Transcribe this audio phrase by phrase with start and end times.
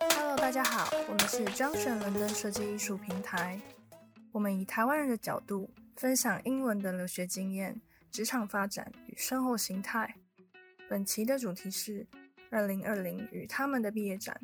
[0.00, 3.60] Hello，大家好，我们是 Junction 伦敦设计艺术平台。
[4.32, 10.14] 我们以台湾人的角度分享英文的留学经验、职场发展与生活形态。
[10.88, 12.06] 本期的主题是
[12.50, 14.40] 二零二零与他们的毕业展，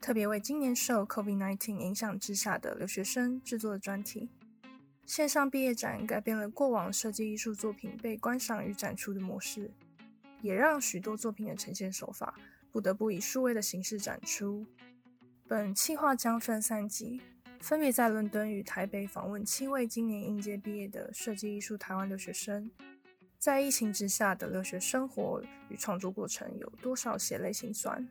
[0.00, 4.30] 特别为今年受 COVID-19 影响之下的留学生制作的专题。
[5.04, 9.70] 线上毕业展改变了过往设计艺术作品被观赏与展出的模式，
[10.42, 12.34] 也让许多作品的呈现手法
[12.70, 14.66] 不得不以数位的形式展出。
[15.46, 17.20] 本企划将分三集，
[17.60, 22.70] 分别在伦敦与台北访问七位今年应届毕业的设计艺术台湾留学生，
[23.38, 28.08] 在疫情之下的留学生活与创作过程有多少血泪辛酸？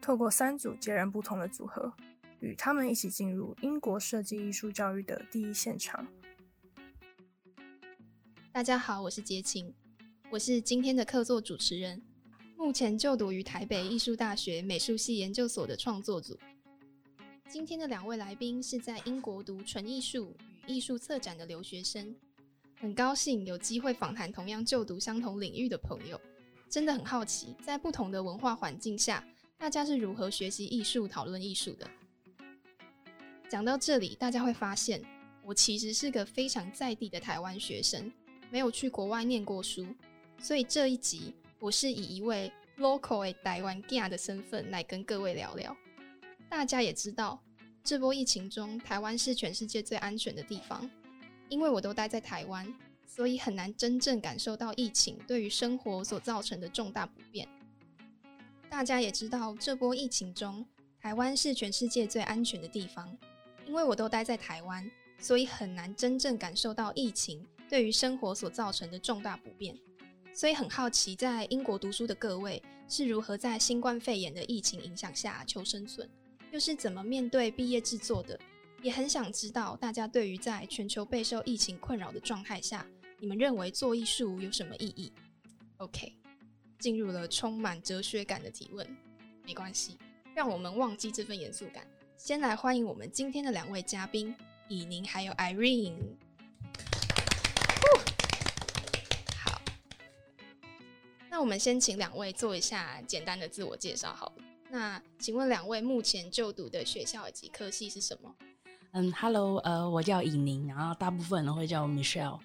[0.00, 1.92] 透过三组截然不同的组合，
[2.38, 6.06] 与他们一起进入英国设计艺术教育的第一现场。
[8.52, 9.74] 大家好，我是杰晴，
[10.32, 12.00] 我是今天的客座主持人，
[12.56, 16.38] 目前就读于台北艺术大学美术系研究所的创作组。
[17.48, 20.32] 今天的两位来宾是在英国读纯艺术
[20.68, 22.14] 与艺术策展的留学生，
[22.78, 26.20] 很高兴有机会访谈同样就读相同领域的朋友，
[26.68, 29.26] 真的很好奇，在不同的文化环境下，
[29.58, 31.90] 大家是如何学习艺术、讨论艺术的。
[33.48, 35.02] 讲到这里，大家会发现，
[35.42, 38.12] 我其实是个非常在地的台湾学生。
[38.52, 39.86] 没有去国外念过书，
[40.42, 45.76] 所以这一集我是以一位 local 的台湾囝的身份来跟各位聊聊。
[46.48, 47.38] 大家也知道，
[47.84, 50.90] 这波疫情中，台湾是全世界最安全的地方。
[51.50, 52.66] 因为我都待在台湾，
[53.06, 57.46] 所以很难真正感受到疫情对于生活所造成的重大不便。
[58.70, 60.66] 大家也知道，这波疫情中，
[60.98, 63.14] 台湾是全世界最安全的地方。
[63.66, 67.46] 因为我都待在台湾，所以很难真正感受到疫情。
[67.68, 69.76] 对于生活所造成的重大不便，
[70.32, 76.08] 所以很好奇，在英国读书的各位是如何在新冠肺炎的疫情影响下求生存，
[76.50, 78.38] 又是怎么面对毕业制作的？
[78.82, 82.86] 也很想知道大家对于在全球备受疫情困扰的状态下，
[83.18, 85.12] 你们认为做艺术有什么意义
[85.76, 86.14] ？OK，
[86.78, 88.86] 进入了充满哲学感的提问，
[89.44, 89.98] 没关系，
[90.34, 91.86] 让我们忘记这份严肃感，
[92.16, 94.34] 先来欢迎我们今天的两位嘉宾，
[94.68, 95.98] 以宁还有 Irene。
[101.40, 104.44] 那我们先请两位做一下简单的自我介绍好了。
[104.68, 108.30] 那请问两位目前就读的学校以及科系是什么？
[108.92, 112.40] 嗯，Hello，呃，我叫尹宁，然后大部分人会叫我 Michelle。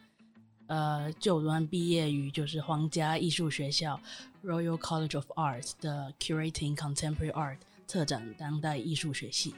[0.68, 4.00] 呃，就读完毕业于就是皇家艺术学校
[4.42, 9.54] Royal College of Art 的 Curating Contemporary Art 特展当代艺术学系。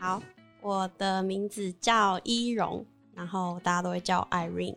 [0.00, 0.20] 好，
[0.60, 4.74] 我的名字叫伊荣，然后大家都会叫 Irene。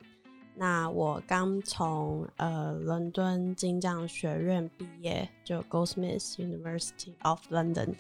[0.62, 7.96] 那我刚从呃伦敦金匠学院毕业，就 Goldsmiths University of London，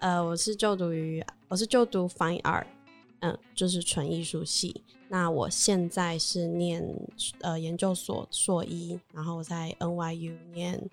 [0.00, 2.66] 呃，我是就读于我是就读 Fine Art，
[3.20, 4.84] 嗯、就是纯艺术系。
[5.08, 6.86] 那我现在是念
[7.40, 10.90] 呃研究所硕一，然后在 NYU 念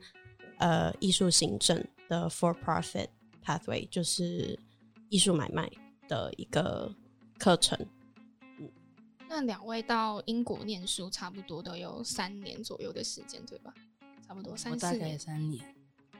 [0.60, 3.08] 呃艺术行政的 For Profit
[3.46, 4.58] Pathway，就是
[5.10, 5.70] 艺术买卖
[6.08, 6.90] 的一个
[7.38, 7.78] 课程。
[9.34, 13.74] 那两位到英国念书，差不多都有三年左右的时间，对吧？
[14.28, 15.18] 差不多三四年。
[15.18, 15.74] 三年。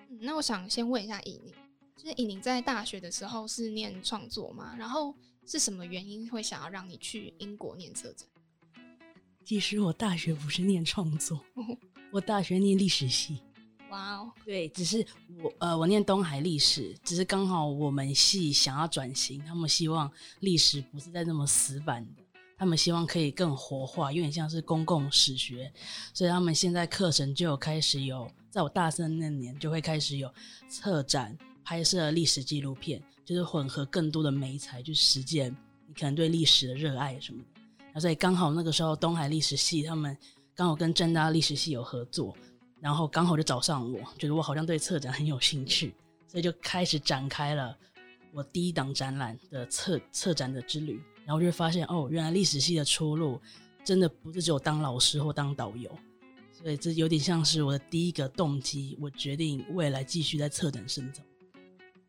[0.10, 1.54] 嗯，那我想先问一下以宁，
[1.98, 4.74] 就是以宁在大学的时候是念创作吗？
[4.80, 5.14] 然后
[5.46, 8.26] 是什么原因会想要让你去英国念策展？
[9.44, 11.44] 其实我大学不是念创作，
[12.12, 13.42] 我大学念历史系。
[13.92, 15.06] 哇哦，对，只是
[15.44, 22.21] 我呃，我念东海历史，只是刚好我们系想要转型，他们希望历史不是在那么死板的。
[22.62, 25.74] 他们希望可以更活化，有点像是公共史学，
[26.14, 30.32] 所以他们现在课程就有开始有，在我大三那年就会开始有
[30.70, 35.52] 策展、拍摄历史纪录片，就是混合更多的媒材，去实践
[35.88, 37.62] 你可能对历史的热爱什么的。
[37.96, 40.16] 那所以刚好那个时候东海历史系他们
[40.54, 42.38] 刚好跟政大历史系有合作，
[42.80, 45.96] 然后刚好就找上我，觉得我好像对策展很有兴趣，
[46.28, 47.76] 所以就开始展开了
[48.32, 51.02] 我第一档展览的策策展的之旅。
[51.32, 53.40] 然后就会发现，哦，原来历史系的出路
[53.86, 55.90] 真的不是只有当老师或当导游，
[56.52, 58.98] 所以这有点像是我的第一个动机。
[59.00, 61.24] 我决定未来继续在策展深造。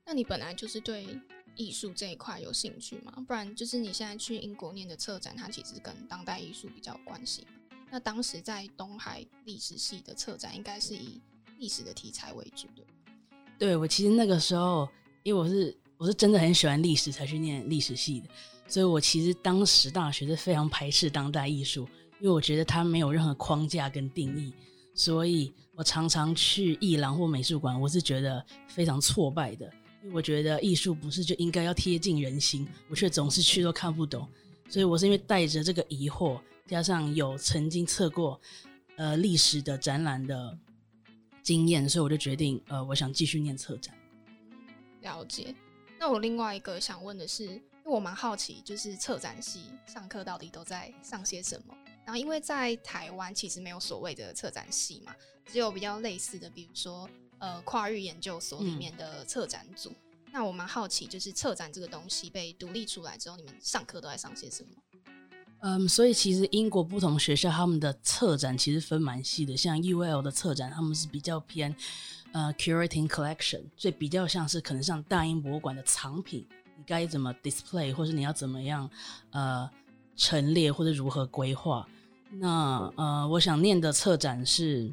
[0.04, 1.06] 那你本来就是对
[1.54, 3.12] 艺术这一块有兴趣吗？
[3.28, 7.46] 不然就是你现在去英国念的策展，它其实跟当代艺术比较有关系。
[7.92, 11.20] 那当时在东海历史系的策展，应该是以
[11.60, 12.82] 历史的题材为主的。
[13.56, 14.88] 对，我其实那个时候，
[15.22, 18.28] 因为我是我是真的很喜欢历史才去念历史系的。
[18.72, 21.86] 所以我其实当时大学是非常排斥当代艺术，
[22.20, 24.50] 因为我觉得它没有任何框架跟定义，
[24.94, 29.70] 所以我常常去艺廊或美术馆，我是觉得非常挫败的，
[30.02, 34.26] 因为我觉得艺术不是就应该要贴近人心，我却总是去都看不懂。
[34.70, 38.40] 所以我是因为带着这个疑惑，加上有曾经策过
[38.96, 40.58] 呃历史的展览的
[41.42, 43.94] 经验，所以我就决定呃，我想继续念策展。
[45.02, 45.54] 了解。
[46.00, 51.74] 那我另外一个想问的是，我蛮好奇，就是策展系上课到底都在上些什么？
[52.04, 55.14] 然后因为在台湾其实没有所谓的策展系嘛，
[55.46, 57.08] 只有比较类似的，比如说
[57.38, 59.90] 呃跨域研究所里面的策展组。
[59.90, 59.96] 嗯
[60.34, 64.70] 那我蛮好奇，就是策展这个东西被独立出来之后，你们上课都在上些什么？
[65.60, 71.76] 嗯，所以其实英国不同学校他们的策展其实分蛮细的，像 UL 的策展他们是比较偏
[72.32, 78.88] 呃 curating collection，所以比较像是可能像大英博物馆的藏品，你该怎么 display，或者你要怎么样
[79.30, 79.68] 呃
[80.16, 81.86] 陈列或者如何规划。
[82.30, 84.92] 那呃，我想念的策展是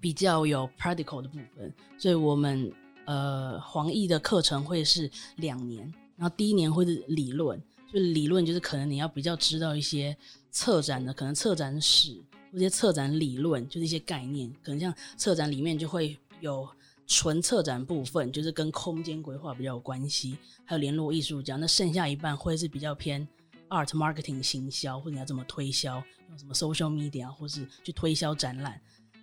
[0.00, 2.72] 比较有 practical 的部分，所以我们。
[3.06, 5.84] 呃，黄奕的课程会是两年，
[6.16, 7.62] 然后第一年会是理论，
[7.92, 10.16] 就理论就是可能你要比较知道一些
[10.50, 12.18] 策展的，可能策展史
[12.50, 16.66] 或者策展理论，就是一些概念，可能像策展里面就会有
[17.06, 21.56] 纯策展部分，就是跟空间规划比较有关系，还有联络艺术家。
[21.56, 23.26] 那剩下一半会是比较偏
[23.68, 28.80] art marketing 行销，或者你要怎么推销，用什么 social media，或是去推销展览。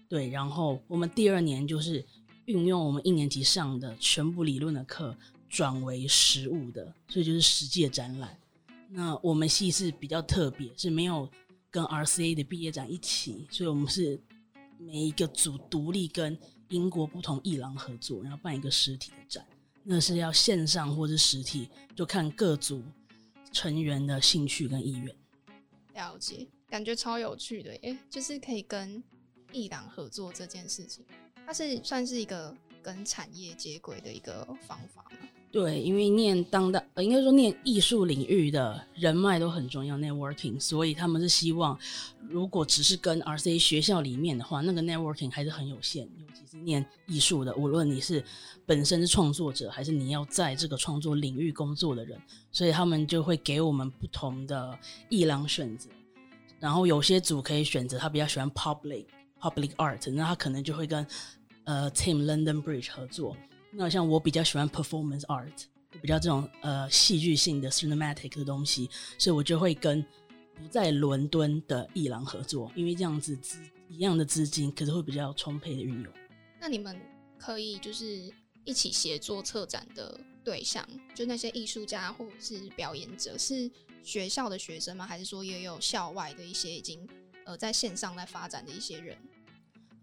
[0.07, 2.05] 对，然后我们第二年就是。
[2.45, 5.15] 运用我们一年级上的全部理论的课
[5.47, 8.35] 转为实物的，所以就是实际的展览。
[8.89, 11.29] 那我们系是比较特别，是没有
[11.69, 14.19] 跟 RCA 的毕业展一起，所以我们是
[14.79, 16.37] 每一个组独立跟
[16.71, 19.45] 英国不同艺廊合作，然后办一个实体的展。
[19.83, 22.81] 那是要线上或是实体，就看各组
[23.51, 25.15] 成员的兴趣跟意愿。
[25.93, 29.03] 了解，感觉超有趣的耶，就是可以跟
[29.51, 31.05] 艺廊合作这件事情。
[31.45, 35.27] 它是算是一个跟产业接轨的一个方法吗？
[35.51, 41.77] 对，因为念当代，呃，应该说念艺术领域的人脉都很重要，networking，所以他们是希望，
[42.29, 48.23] 如果只是跟 RCA 学校里面的话，那个 networking 还是很有限，尤其是念艺术的，无论你是
[48.65, 52.17] 本身是创作者，还是你要在这个创作领域工作的人，
[52.51, 54.77] 所以他们就会给我们不同的
[55.09, 55.89] 艺廊选择，
[56.59, 59.05] 然后有些组可以选择他比较喜欢 public。
[59.41, 61.03] Public art，那他可能就会跟
[61.63, 63.35] 呃 Team London Bridge 合作。
[63.71, 65.63] 那像我比较喜欢 Performance art，
[66.01, 70.05] 比较这种呃戏剧性的 cinematic 的东西，所以我就会跟
[70.53, 76.13] 不在伦敦的艺廊合作，因为这样子资一样的资金，可是会比较充沛的运用。
[76.59, 76.99] 那你们
[77.37, 78.31] 可以就是
[78.65, 83.69] 一起协作策展的对象，就那些艺术家或者是表演者，是
[84.03, 85.05] 学校的学生吗？
[85.05, 87.07] 还是说也有校外的一些已经？
[87.43, 89.17] 呃，在线上在发展的一些人，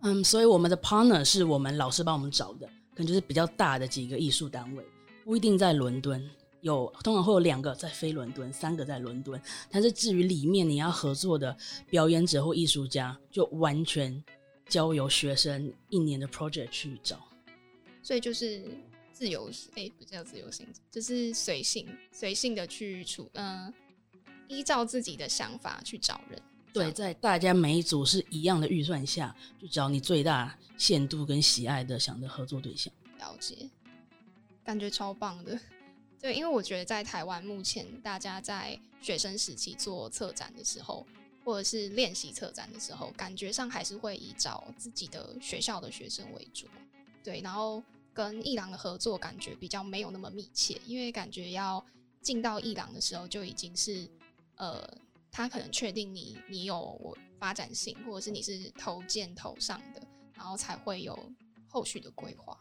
[0.00, 2.68] 嗯，所以我们的 partner 是我们老师帮我们找的，
[2.98, 4.84] 可能就是比较大的几个艺术单位，
[5.24, 6.28] 不一定在伦敦，
[6.62, 9.40] 有通常会有两个在非伦敦，三个在伦敦，
[9.70, 11.56] 但是至于里面你要合作的
[11.88, 14.20] 表演者或艺术家，就完全
[14.68, 17.24] 交由学生一年的 project 去找，
[18.02, 18.64] 所以就是
[19.12, 23.74] 自由，哎、欸，不叫自由性，就是随性，随性的去处，嗯、呃，
[24.48, 26.42] 依照自己的想法去找人。
[26.84, 32.92] 对，在大家每一组是一样的预算下，就找你最大限度跟喜爱的想的合作对象。
[33.18, 33.68] 了解，
[34.64, 35.58] 感觉超棒的。
[36.20, 41.06] 对，因为我觉得在台湾目前，大家在学生时期做策展的时候，
[41.44, 46.66] 或者是练习策展的时候，感觉上还是会以找自己的学校的学生为主。
[47.22, 51.84] 对，然后跟艺廊的合作感觉比较没有那么密切，因为感觉要
[52.20, 54.08] 进到艺廊的时候就已经是
[54.56, 54.88] 呃。
[55.30, 60.02] 他可能确定你你有我发展性，或者是你是投件投上的，
[60.34, 61.18] 然后才会有
[61.66, 62.58] 后续的规划。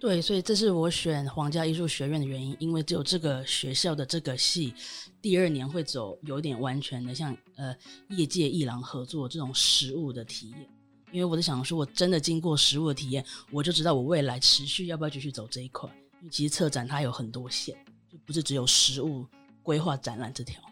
[0.00, 4.72] 对，所以这是我选皇家艺术学院的原因，因为只有这个学校的这个系
[5.20, 7.76] 第二年会走有点完全的像呃
[8.08, 10.66] 业界艺廊合作这种实物的体验。
[11.12, 15.90] 因为我在想说，我真的经过实物的体验，我就知道我未来持续要不要继续走这一块。
[16.20, 17.76] 因为其实策展它有很多线，
[18.08, 19.26] 就不是只有实物
[19.62, 20.62] 规划展览这条。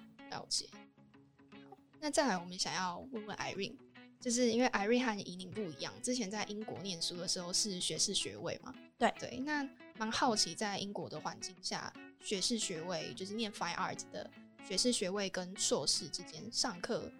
[2.01, 3.77] 那再来，我们想要问问 Irene，
[4.21, 8.75] 就是因为 Irene 和怡宁不一样，之前在英国念书的时候是学士学位嘛？
[8.97, 9.39] 对对。
[9.41, 14.31] 那蛮好奇，在英国的环境下，学士学位就是念 Fine Arts 的
[14.65, 17.11] 学士学位跟硕士之间上课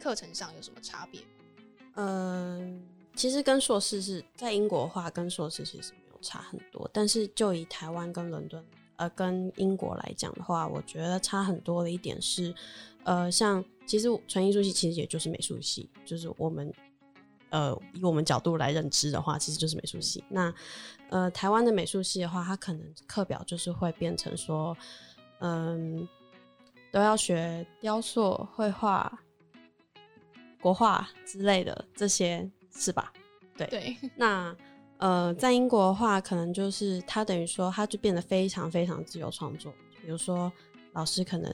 [0.00, 1.20] 课程上有什么差别？
[1.94, 6.88] 嗯，其实跟硕士是在英国的话，跟硕士其实没有差很多。
[6.92, 8.64] 但是就以台湾跟伦敦
[8.98, 12.54] 呃跟英国来讲的话，我觉得差很多的一点是，
[13.04, 13.64] 呃，像。
[13.88, 16.70] 其实纯艺术系其实也就是美术系，就是我们
[17.48, 20.22] 呃，以我们角度来认知的话，其实就是美术系。
[20.28, 20.52] 那
[21.08, 24.76] 呃，台湾的美术系的话，它可能课表就是会变成说，
[25.40, 26.06] 嗯，
[26.92, 29.10] 都要学雕塑、绘画、
[30.60, 33.10] 国画之类的这些，是吧？
[33.56, 33.66] 对。
[33.68, 33.96] 对。
[34.16, 34.54] 那
[34.98, 39.72] 呃，在英国的话，可能就是他等于说，他就变得非常非常自由创作。
[40.02, 40.52] 比如说，
[40.92, 41.52] 老师可能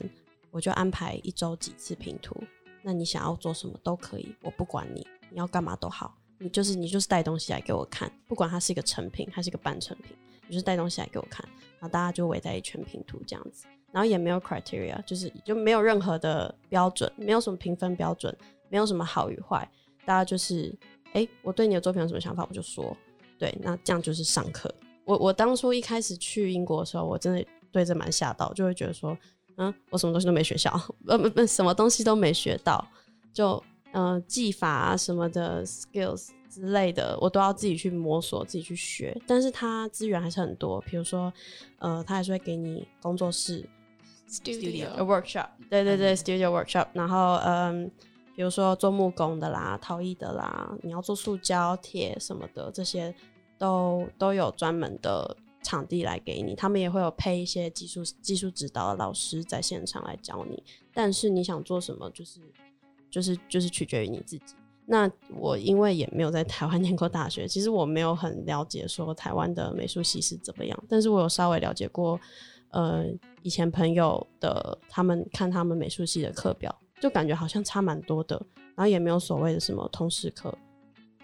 [0.51, 2.35] 我就安排一周几次拼图，
[2.81, 5.05] 那你想要做什么都可以，我不管你。
[5.31, 10.15] 你要干嘛都好，你就是你就是带东西来给我看，不管它是一个成品还是一个半成品，
[10.47, 18.35] 你就是带东西来给我看，然后大家就围在一圈拼图这样子，然后也没有 criteria，就是就没有任何的标准，没有什么评分标准，
[18.69, 19.69] 没有什么好与坏，
[20.05, 20.73] 大家就是
[21.13, 22.95] 哎、我对你的作品有什么想法，我就说，
[23.37, 24.73] 对，那这样就是上课。
[25.03, 29.17] 我我当初一开始去英国的时候，我真的对这蛮吓到，就会觉得说，
[29.57, 30.71] 嗯，我什么东西都没学校，
[31.05, 32.87] 不不不，什么东西都没学到，
[33.33, 33.63] 就。
[33.91, 39.17] 呃，技法啊什么的 skills 之类的，我都要自己去摸索，自己去学。
[39.25, 41.31] 但是它资源还是很多，比如说，
[41.79, 43.65] 呃，他还是会给你工作室
[44.29, 46.87] studio workshop，对对对、嗯、studio workshop。
[46.91, 47.89] 然后，嗯，
[48.35, 53.13] 比如说做木工的啦、陶艺的啦，你要做塑胶、铁什么的，这些
[53.57, 56.55] 都都有专门的场地来给你。
[56.55, 60.61] 他们也会有配一些技术技术指导的老师在现场来教你。
[60.93, 62.39] 但是你想做什么，就是。
[63.11, 64.55] 就是就是取决于你自己。
[64.85, 70.77] 那我因为也没有在台湾念过大学，其实我没有很了解说台湾的美术系是怎么样。
[70.89, 72.19] 但是我有稍微了解过，
[72.71, 73.05] 呃，
[73.41, 78.35] 以前朋友的他们看他们美术系的课表，就感觉好像差蛮多的。
[78.75, 80.53] 然后也没有所谓的什么通识课，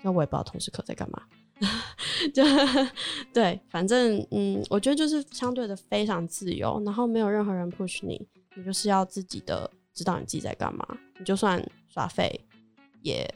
[0.01, 1.21] 那我也不知道通识课在干嘛。
[2.33, 2.43] 就
[3.33, 10.85] 对，反正嗯，我觉得就是相对的非常自由，然后没有任何人 push 你，你就是要自己的知道你自己在干嘛，
[11.19, 11.61] 你就算。
[11.93, 12.39] 耍废
[13.01, 13.29] 也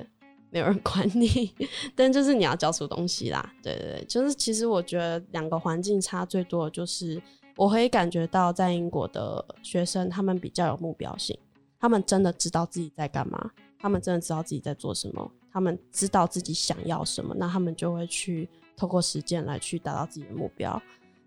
[0.50, 1.54] 没有人 管你，
[1.94, 3.54] 但就是你要交出东西啦。
[3.62, 7.22] 对对对，就是其实我觉得两个环境差最多的就是，
[7.58, 11.38] 我可以感觉到在英国的学生他们比较有目标性，
[11.86, 20.82] 他们真的知道自己在干嘛，他们真的知道自己在做什么，他们知道自己想要什么，那他们就会去透过实践来去达到自己的目标。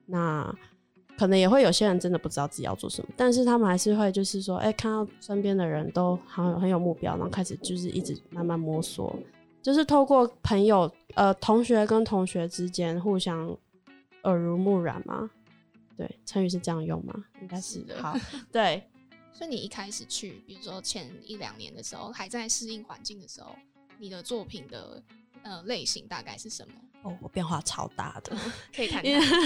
[0.04, 0.52] 那
[1.16, 9.16] 可能也会有些人真的不知道自己要做什么，但是他们还是会就是说，哎、欸，看到身边的人都很有很有目标，然后开始就是一直慢慢摸索，
[9.62, 13.56] 就是透过朋友呃同学跟同学之间互相
[14.24, 15.30] 耳濡目染嘛。
[15.96, 17.14] 对，成语是这样用吗？
[17.40, 18.02] 应该是的。
[18.02, 18.16] 好，
[18.50, 18.82] 对。
[19.38, 23.54] 所以你一开始去，比如说前一两年的时候，还在适应环境的时候，
[23.96, 25.00] 你的作品的
[25.44, 26.74] 呃类型大概是什么？
[27.04, 28.36] 哦，我变化超大的，
[28.74, 29.00] 可以看。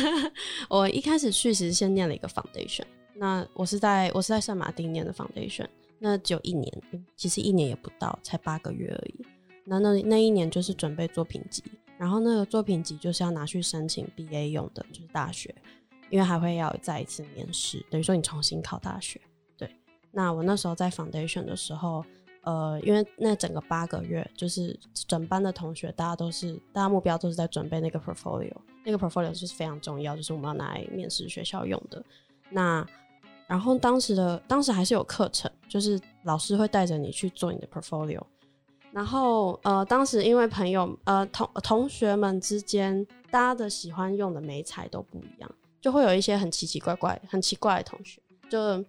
[0.70, 5.68] 我一开始去其实先念了一个 foundation，那我是在我是在圣马丁念的 foundation，
[5.98, 6.82] 那只有一年，
[7.14, 9.26] 其实一年也不到，才八个月而已。
[9.64, 11.62] 那那那一年就是准备作品集，
[11.98, 15.54] 然后那个作品集就是要拿去申请 BA 用的，就是大学，
[16.08, 19.20] 因为还会要再一次面试，等于说你重新考大学。
[20.12, 22.04] 那我那时候在 foundation 的时候。
[22.44, 28.52] 呃，因为那整个八个月，就是整班的同学，大家都是，大家目标都是在准备那个 portfolio，
[28.84, 32.04] 那个 portfolio 就是非常重要，就是我们要拿来面试学校用的。
[32.50, 32.84] 那
[33.46, 38.20] 然后当时的当时还是有课程，就是老师会带着你去做你的 portfolio。
[38.90, 45.48] 然后呃，当时因为朋友呃同同学们之间，大家的喜欢用的媒材都不一样，
[45.80, 48.84] 就会有一些很奇奇怪怪、很奇怪的同学，就。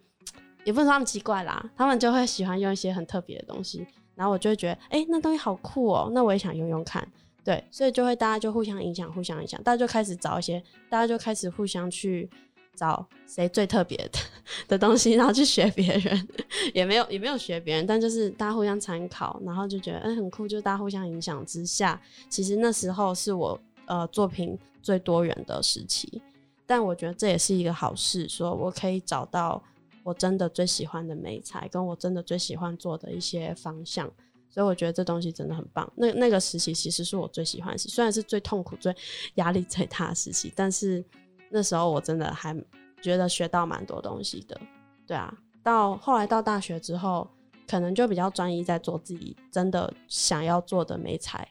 [0.63, 7.05] 也不能说他们奇怪啦，他们就会喜欢用一些很特别的东西，然后我就会觉得，哎、那东西好酷哦、那我也想用用看，
[7.43, 12.29] 对，所以就会大家就互相影响，互相影响，大家就开始找一些，大家就开始互相去
[12.75, 14.19] 找谁最特别的
[14.67, 16.27] 的东西，然后去学别人，
[16.73, 26.21] 也没有也没有学别人，但就是大家互相参考，然后就觉得，嗯、很酷，就大家互相影响之下，其实那时候是我呃作品最多元的时期，
[26.65, 29.61] 但我觉得这也是一个好事，说我可以找到。
[30.03, 34.11] 我真的最喜欢的美材，跟我真的最喜欢做的一些方向，
[34.49, 35.91] 所以我觉得这东西真的很棒。
[35.95, 38.95] 那那个实习其实是我最喜欢的实习，虽然是最痛苦、最
[39.35, 41.03] 压力最大的实习，但是
[41.49, 42.53] 那时候我真的还
[43.01, 44.59] 觉得学到蛮多东西的。
[45.07, 45.33] 对啊，
[45.63, 47.29] 到后来到大学之后，
[47.67, 51.47] 可能就比较专一在做自己真的想要做的美材。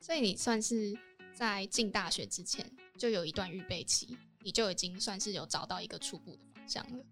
[0.00, 0.96] 所以你算是
[1.32, 2.64] 在进大学之前
[2.96, 7.04] 就有一段预备期，你就已经算是有找到一个初步的方向了。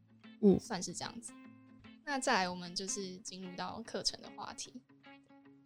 [0.59, 1.33] 算是这样子。
[2.05, 4.73] 那再来，我们就是进入到课程的话题。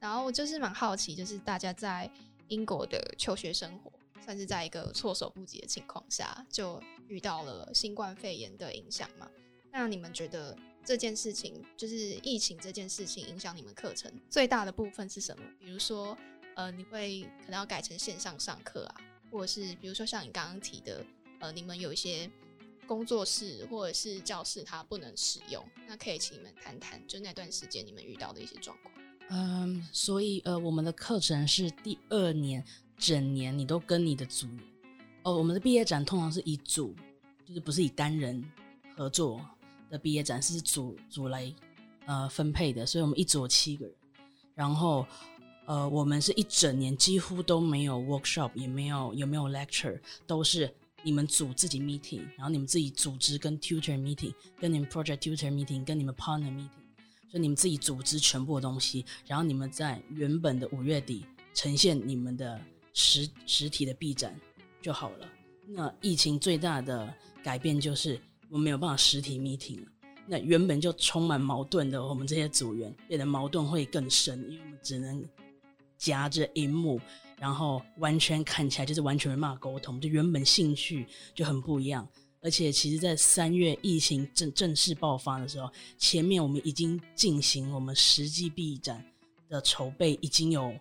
[0.01, 2.09] 然后我就是蛮好奇，就是大家在
[2.47, 3.93] 英国的求学生活，
[4.25, 9.29] 算是在一个措手不及的情况下，就遇到了新冠肺炎的影响嘛？
[9.73, 15.45] 那你们觉得这件事情，就是疫情这件事情影响你们课程最大的部分是什么？
[15.59, 16.17] 比如说，
[16.55, 19.01] 呃，你会可能要改成线上上课啊，
[19.33, 21.05] 或者是比如说像你刚刚提的，
[21.41, 22.31] 呃，你们有一些
[22.89, 28.93] 工作室或者是教室它不能使用，那可以请你们谈谈，就那段时间你们遇到的一些状况。
[29.29, 32.65] 嗯，所以呃，我们的课程是第二年
[32.97, 34.59] 整年你都跟你的组员
[35.23, 36.95] 哦，我们的毕业展通常是以组，
[37.47, 38.43] 就是不是以单人
[38.97, 39.39] 合作
[39.91, 41.55] 的毕业展，是组组来
[42.07, 43.95] 呃分配的，所以我们一组有七个人，
[44.55, 45.07] 然后
[45.67, 56.69] 呃，我们是一整年几乎都没有 workshop，也没有有没有 lecture，都是你们组自己 meeting，然后你们自己组织跟 tutor meeting，跟你们 project tutor meeting，跟你们 partner meeting。
[57.31, 62.59] 就你们自己组织全部的东西，然后你们在原本的五月底呈现你们的
[62.95, 64.35] 实实体的毕展
[64.81, 65.29] 就好了。
[65.67, 69.91] 那疫情最大的改变就是我们没有办法实体 meeting 了。
[70.27, 75.23] 那原本就充满矛盾的我们这些组员，变得矛盾会更深，因为我们只能
[75.99, 76.99] 夹着荧幕，
[77.39, 82.07] 然后完全看起来就是完全没办法沟通，就原本兴趣就很不一样。
[82.41, 89.05] 而且，其实，在三月疫情正正式爆发的时候，前面我们已经进行我们实际毕展
[89.49, 90.73] 的筹备，已经有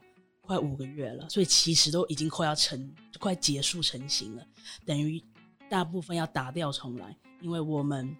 [0.41, 4.47] 快五个月了，所以其实都已经快要成，快结束成型了。
[4.85, 5.19] 等于
[5.67, 8.15] 大部分要打掉重来，因为我们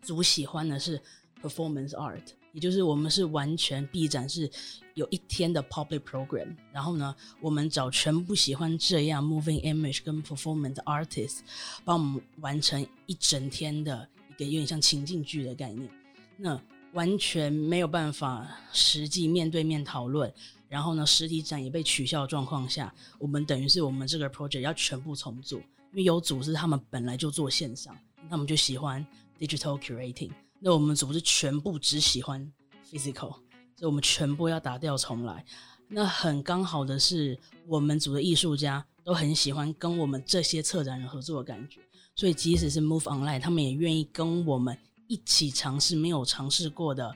[0.00, 1.02] 组喜欢的是
[1.42, 2.37] performance art。
[2.52, 4.50] 也就是我们是完全闭展是
[4.94, 11.40] 有一天的 public program，然后呢，我们找全部喜欢这样 moving image 跟 performance artist，
[11.84, 15.88] 帮我们完成一整天的一个有点像情境剧的概念。
[16.36, 16.60] 那
[16.94, 20.32] 完全没有办法实际面对面讨论，
[20.68, 25.58] 然后呢，实体展也被取消的状况下，我们等于是我们这个 project 要全部重组，
[25.92, 27.96] 因为有组是他们本来就做线上，
[28.30, 29.06] 他们就喜欢
[29.38, 30.30] digital curating。
[30.60, 32.52] 那我们组是全部只喜欢
[32.90, 33.30] physical，
[33.76, 35.44] 所以我们全部要打掉重来。
[35.88, 41.80] 那很刚好的是，我们组的艺术家都很喜欢跟我们这些策展人合作的感觉，
[42.14, 47.14] 所以即使是 move online，他们也愿意跟我们一起尝试没有尝试过的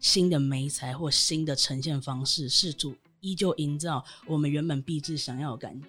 [0.00, 5.86] 新的媒材或新的呈现方式，试图依旧营造我们原本毕制想要的感觉。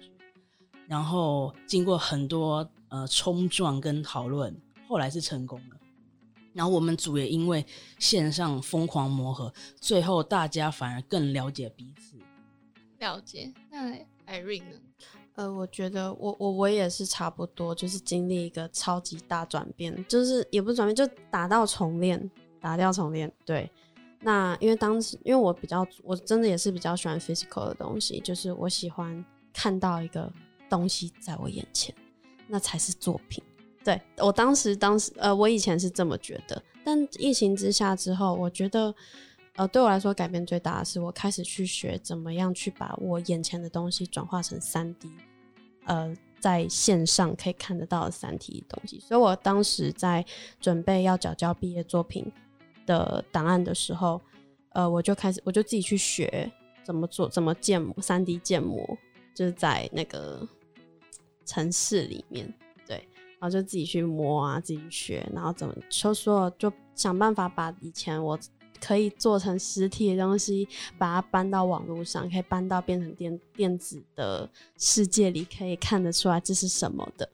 [0.86, 4.54] 然后经过很多呃冲撞跟讨论，
[4.88, 5.76] 后来是成功了。
[6.52, 7.64] 然后我们组也因为
[7.98, 12.16] 线上疯狂磨合，最后大家反而更了解彼此。
[12.98, 13.52] 了解。
[13.70, 13.92] 那
[14.26, 14.80] Irene 呢？
[15.34, 23.32] 呃，我觉得我我我也是差不多，就是经历一个超级大转变，就是也不是转变，就打到重练，打掉重练。
[23.44, 23.70] 对。
[24.20, 30.32] 那因为当时因为我比较，我真的也是比较喜欢 physical 的东西，就是我喜欢看到一个
[30.68, 31.92] 东西在我眼前，
[32.46, 33.42] 那才是作品。
[33.84, 38.94] 对，我当时，当时，呃，我以前是这么觉得，但疫情之下之后，我觉得，
[39.56, 45.10] 呃，对我来说改变最大的是，我开始去学怎么样去把我眼前的东西转化成三 D，
[45.86, 49.00] 呃，在线上可以看得到的三 D 东西。
[49.00, 50.24] 所以我当时在
[50.60, 52.30] 准备要缴交毕业作品
[52.86, 54.20] 的档案的时候，
[54.70, 56.48] 呃，我就开始，我就自己去学
[56.84, 58.96] 怎么做，怎么建模，三 D 建模，
[59.34, 60.46] 就是在那个
[61.44, 62.52] 城市里面。
[63.42, 68.38] 然后就自己去摸啊，自己学，然后怎么就说，就想办法把以前我
[68.80, 77.28] 可以做成实体的东西，把它搬到网络上，可以搬到变成电电子的世界里，可以看得出来这是什么的。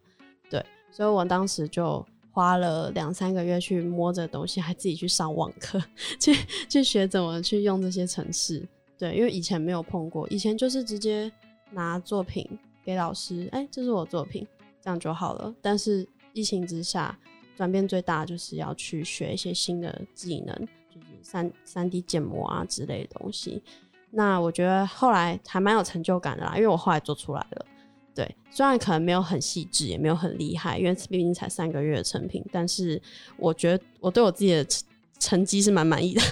[0.48, 5.78] 对，所以我当时就花了两三个月去摸这东西，还自己去上网课，
[6.18, 6.34] 去
[6.70, 8.66] 去学怎么去用这些程式。
[8.96, 11.30] 对，因为以前没有碰过，以前就是直接
[11.70, 12.48] 拿作品
[12.82, 14.46] 给老师，哎、这是我作品。
[14.88, 17.14] 这样就好了，但是疫情之下
[17.54, 20.56] 转变最大就是要去学一些新的技能，
[20.88, 23.62] 就是三三 D 建模啊之类的东西。
[24.10, 27.66] 那我觉得后来还蛮有成就感的啦，因为我后来做出来了。
[28.14, 32.98] 对，虽然可能没有很细致，也没有很厉害，因为毕竟才三个月的成品，但是
[33.36, 36.22] 我觉得我对我自己的成成绩是蛮满意的。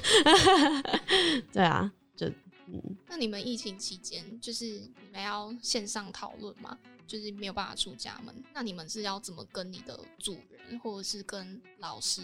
[1.52, 2.26] 对啊，就
[2.68, 2.96] 嗯。
[3.06, 6.78] 那你们疫情期间就是你们要线上讨论吗？
[7.06, 12.22] 就是没有办法出家门，那你们是要怎么跟你的主人或者是跟老师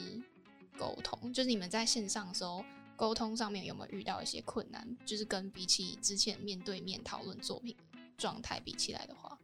[0.77, 1.33] 沟通？
[1.33, 2.65] 就是你们在线上的时候
[2.97, 4.87] 沟通上面有没有遇到一些困难？
[5.07, 7.77] 就是跟比起之前面对面讨论作品
[8.19, 9.39] 状态比起来的话，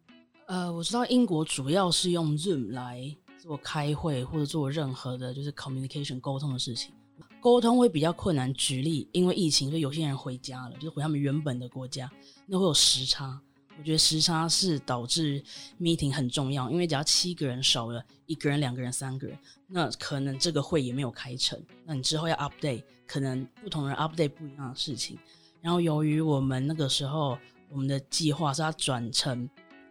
[0.47, 6.93] 呃，我知道英国主要是用 Zoom 来做开会或者做任何的就是 communication 沟通的事情，
[7.41, 8.53] 沟通会比较困难。
[8.55, 12.11] 举例，因为疫情，所以有些人回家了，就是回他们原本的国家，
[12.47, 13.41] 那会有时差。
[13.79, 15.43] 我觉得时差是导致
[15.81, 19.39] meeting 很重要，因为只要七个人少了一个人、两个人、三个人，
[19.69, 21.57] 那可能这个会也没有开成。
[21.85, 25.17] 那你之后要 update，可能不同人 update 不一样的事情。
[25.63, 27.39] 然后由于我们那个时候
[27.71, 29.49] 我们的计划是要转成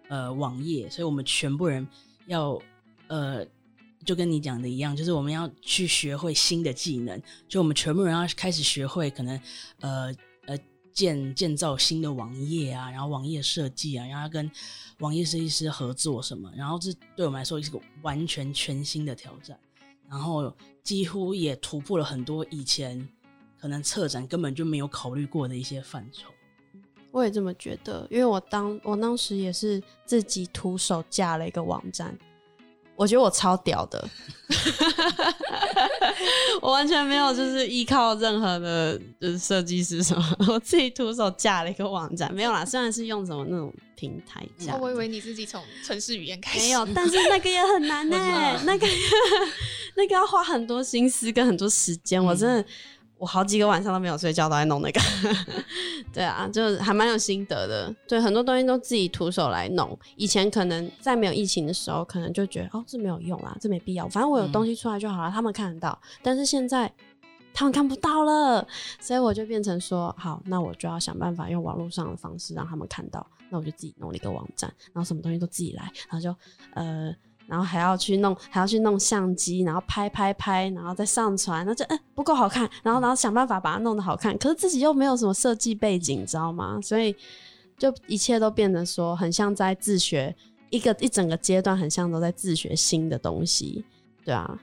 [0.09, 1.87] 呃网页，所以我们全部人
[2.25, 2.61] 要
[3.07, 3.45] 呃
[4.05, 9.39] 就跟你讲的一样，就是我们要去学会新的技能，就我们全部人要开始学会可能
[9.79, 10.13] 呃
[10.97, 14.49] 建建造新的网页啊，然后网页设计啊，然后跟
[14.97, 19.55] 网页设计师合作什么，然后这对我们来说是个完全全新的挑战，
[20.09, 20.51] 然后
[20.83, 23.07] 几乎也突破了很多以前
[23.59, 26.31] 可能策展根本就没有考虑过的一些范畴。
[27.11, 32.17] 我也这么觉得，因为我当我当时也是自己徒手架了一个网站，
[32.97, 34.09] 我觉得我超屌的，
[36.61, 48.87] 我完全没有就是依靠任何的，就是设计师什么， 我自己徒手架了一个网站，没有啦，虽然是用什么那种平台架，我以为你自己从城市语言开始，没有，但是那个也很难呢、 欸，那个
[49.95, 52.65] 那个要花很多心思跟很多时间，我真的。
[53.17, 55.01] 我好几个晚上都没有睡觉，都在弄那个。
[56.13, 57.93] 对啊，就还蛮有心得的。
[58.07, 59.97] 对，很多东西都自己徒手来弄。
[60.15, 64.07] 以前可能在没有疫情的时候，可能就觉得哦，这没有用啊，这没必要。
[64.07, 65.99] 反正我有东西出来就好了，嗯、他们看得到。
[66.21, 66.91] 但是现在
[67.53, 68.65] 他们看不到了，
[68.99, 73.25] 所以我就变成说，好，那我就要想办法用网络上的方式让他们看到。
[73.49, 76.35] 那我就自己弄了一个网站，然后什么东西都自己来，然后就
[76.73, 77.15] 呃。
[77.47, 86.79] 然后还要去弄，还要去弄相机，然后拍拍拍，然后再上传，那就哎不够好看，然后然后想办法把它弄得好看，可是自己又没有什么设计背景，你知道吗？
[86.81, 87.15] 所以
[87.77, 90.35] 就一切都变得说很像在自学，
[90.69, 93.83] 一个一整个阶段很像都在自学新的东西，
[94.25, 94.59] 对啊。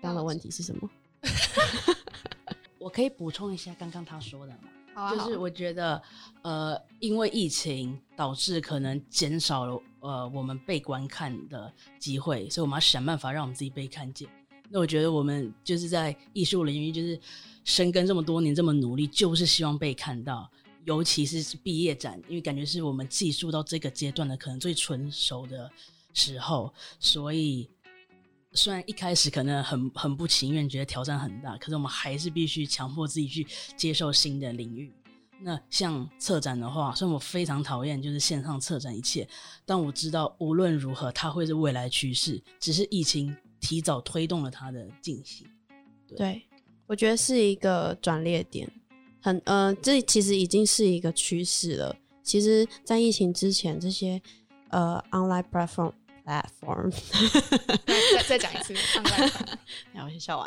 [0.00, 0.90] 刚刚的问题是什么？
[2.78, 5.12] 我可以补充一下刚刚他说的吗？
[5.12, 6.00] 就是我觉得，
[6.42, 14.28] 呃，因为疫情导致可能减少了呃我们被观看的机会，所以我们要想办法让我们自己被看见。
[14.70, 17.18] 那我觉得我们就是在艺术领域就是
[17.64, 20.50] 深耕这么多年，这么努力，就是希望被看到。
[20.84, 25.70] 尤其是毕业展，因为感觉是我们技术到这个阶段的可能最成熟的
[26.14, 27.68] 时候，所以。
[28.54, 34.90] 虽然一开始可能很很不情愿，觉得挑战很大，可是我们还是必须强迫自己去接受新的领域。
[35.40, 39.28] 那像策展的话，虽然我非常讨厌就是线上策展一切，
[39.64, 42.42] 但我知道无论如何，它会是未来趋势。
[42.58, 45.46] 只是疫情提早推动了它的进行。
[46.06, 46.42] 对，对，
[46.86, 48.70] 我觉得是一个转捩点，
[49.20, 51.94] 很呃，这其实已经是一个趋势了。
[52.22, 54.20] 其实，在疫情之前，这些
[54.70, 55.92] 呃 online platform。
[56.28, 56.90] Platform，
[58.12, 58.74] 再 再讲一次，
[59.94, 60.46] 然后先笑完。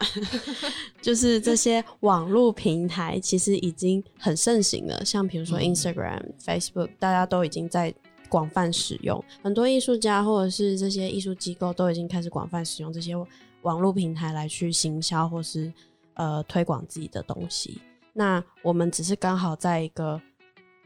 [1.02, 7.91] 就是这些网络平台其实已经很盛行了，像比如说 Instagram、嗯、Facebook，大家都已经在
[8.30, 9.24] 广泛使用。
[9.41, 13.15] 很多艺术家或者是这些艺术机构都已经开始广泛使用这些
[13.63, 15.74] 网络平台来去行销或是
[16.13, 17.82] 呃推广自己的东西。
[18.13, 20.22] 那我们只是刚好在一个。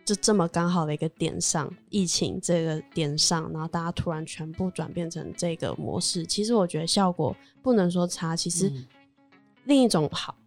[0.05, 8.71] 就这么刚好的一个点上，疫情这个点上，然后大家突然全部转变成这个模式，其实我觉得效果不能说差，其实
[9.63, 10.37] 另一种好，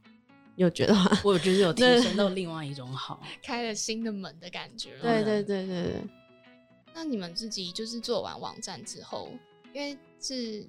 [0.55, 1.11] 有觉得吗？
[1.25, 4.97] 我觉得有提升 到另外一种好， 开了新的门的感觉。
[5.03, 6.03] 对对对对对。
[6.94, 9.33] 那你们自己就是做完网站之后，
[9.75, 10.64] 因为是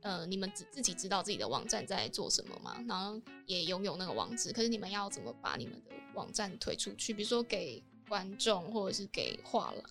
[0.00, 7.12] 呃你们自自己知道自己的网站在做什么嘛，然后也拥有那个网址，可是你们要怎么把你们的网站推出去？
[7.12, 7.84] 比如说给。
[8.10, 9.84] 观众或者是给画廊，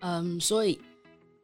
[0.00, 0.78] 嗯，所以，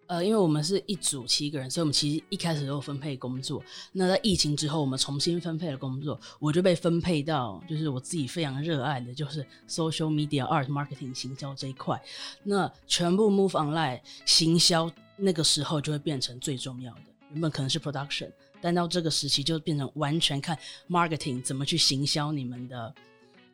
[0.07, 3.65] 呃，因为我们是一组七个人，所以我们其实一开始都有分配工作。
[3.91, 11.99] 那在疫情之后，我们重新分配了工作，我就被分配到就是我自己非常热爱的，就是 social media art marketing 行销这一块。
[12.43, 17.01] 那全部 move online 行销，那个时候就会变成最重要的。
[17.31, 18.31] 原本可能是 production，
[18.61, 22.95] 但到这个时期就变成完全看 marketing 怎么去行销你们的。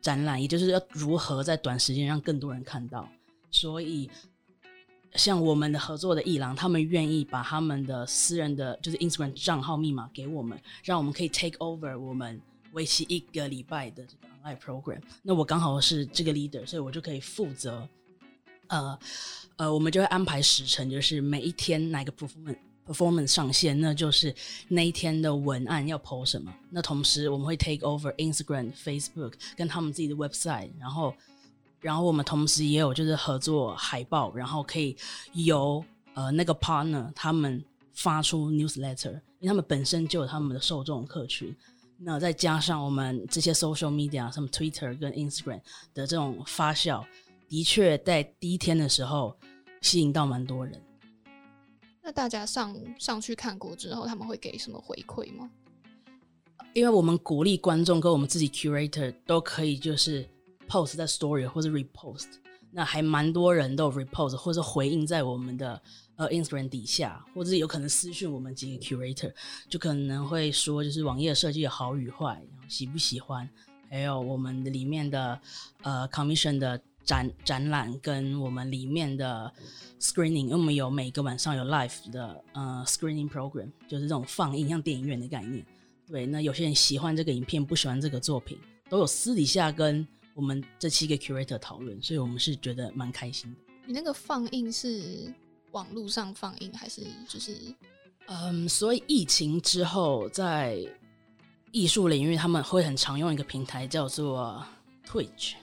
[0.01, 3.07] 展览，也就是要如何在短时间让更多人看到。
[3.51, 4.09] 所以，
[5.13, 12.39] 像我们的合作的艺廊，他们愿意把他们的私人的就是 Instagram 账号密码给我们，让我们可以 take over 我们
[12.73, 15.01] 为期一个礼拜的这个 online program。
[15.23, 17.87] 那我刚好是这个 leader，所以我就可以负责。
[18.67, 18.99] 呃
[19.55, 22.57] 呃，我们就会安排时程，就是每一天哪个 performance。
[22.87, 24.33] Performance 上线，那就是
[24.69, 26.53] 那一天的文案要 po 什么。
[26.69, 31.13] 那同时我们会 take over Instagram、Facebook 跟他们自己的 website，然后，
[31.81, 34.95] 然后我们同时也有就是合作海报，然后可以
[35.33, 41.55] 由呃那个 partner 他们发出 newsletter，因为他们本身就有他们的受众客群。
[41.99, 45.61] 那再加上我们这些 social media，什么 Twitter 跟 Instagram
[45.95, 47.03] 的这种发酵，
[47.49, 49.35] 的确在第一天的时候
[49.81, 50.79] 吸引到蛮多人。
[52.07, 55.51] 那大家上上去看过之后，他们会给什么回馈吗？
[56.71, 60.25] 因为我们鼓励观众跟我们自己 curator 都可以就是
[60.69, 62.27] post 在 story 或者 repost。
[62.71, 65.81] 那还蛮多人都 repost 或者回应在我们的
[66.15, 69.33] 呃 Instagram 底下，或者有可能私讯我们几个 curator，
[69.67, 73.49] 就可能会说就是网页设计的好与坏，喜不喜欢，
[73.89, 75.37] 还有我们里面的
[75.81, 76.81] 呃 commission 的。
[77.07, 79.51] 展展览跟我们里面的
[79.99, 85.65] screening，因为我们有每个晚上有 live 的呃 screening program，就是这种放映像电影院的概念。
[86.05, 93.59] 对，那有些人喜欢这个影片，不喜欢这个作品，都有私底下跟我们这七个 curator 讨论，所以我们是觉得蛮开心的。
[93.85, 95.33] 你那个放映是
[95.71, 97.57] 网络上放映还是就是？
[98.27, 100.85] 嗯，所以疫情之后，在
[101.71, 104.61] 艺术领域他们会很常用一个平台叫做
[105.05, 105.53] Twitch。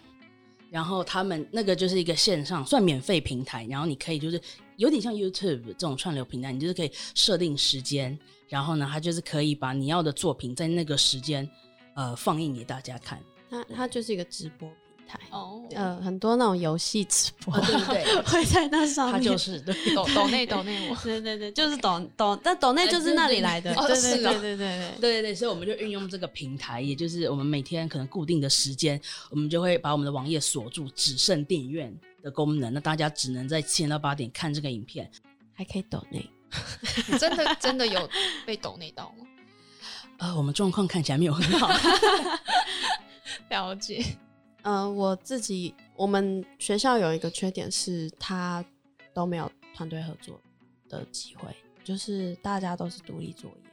[0.74, 4.40] 然后他们那个就是一个线上算免费平台，然后你可以就是
[4.76, 11.48] 有点像 YouTube 这种串流平台，你就是可以设定时间，然后呢，他就是可以把你要的作品在那个时间
[11.94, 13.22] 呃放映给大家看。
[13.48, 14.68] 它它就是一个直播。
[15.30, 18.22] 哦，呃，很多那种游戏直播，对不对？
[18.22, 35.10] 会在那上面，他就是对抖抖内抖内我， 对对对，就是抖抖，但抖内就是那里来的，对对对对对对对对对，所以我们就运用这个平台，也就是我们每天可能固定的时间，我们就会把我们的网页锁住，只剩电影院的功能，那大家只能在七点到八点看这个影片，
[35.52, 36.28] 还可以抖内，
[37.18, 38.08] 真的真的有
[38.44, 39.26] 被抖内到吗？
[40.18, 41.68] 呃，我们状况看起来没有很好，
[43.50, 44.04] 了解。
[44.64, 48.64] 呃，我自己，我们学校有一个缺点是，他
[49.12, 50.40] 都没有团队合作
[50.88, 53.70] 的机会，就是大家都是独立作业，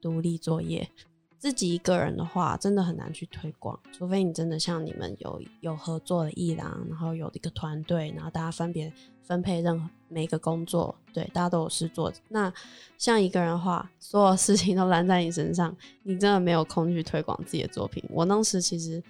[0.00, 0.88] 独立作业，
[1.36, 8.92] 自己一个人的话，真的很难去推广，除非你真的像你们有有合作的艺廊，然后有一个团队，然后大家分别
[9.24, 12.12] 分配任何每一个工作，对，大家都有事做。
[12.28, 12.52] 那
[12.96, 18.00] 像一个人的话，所有事情都 揽在你身上，你真的没有空去推广自己的作品。
[18.10, 19.02] 我当时其实。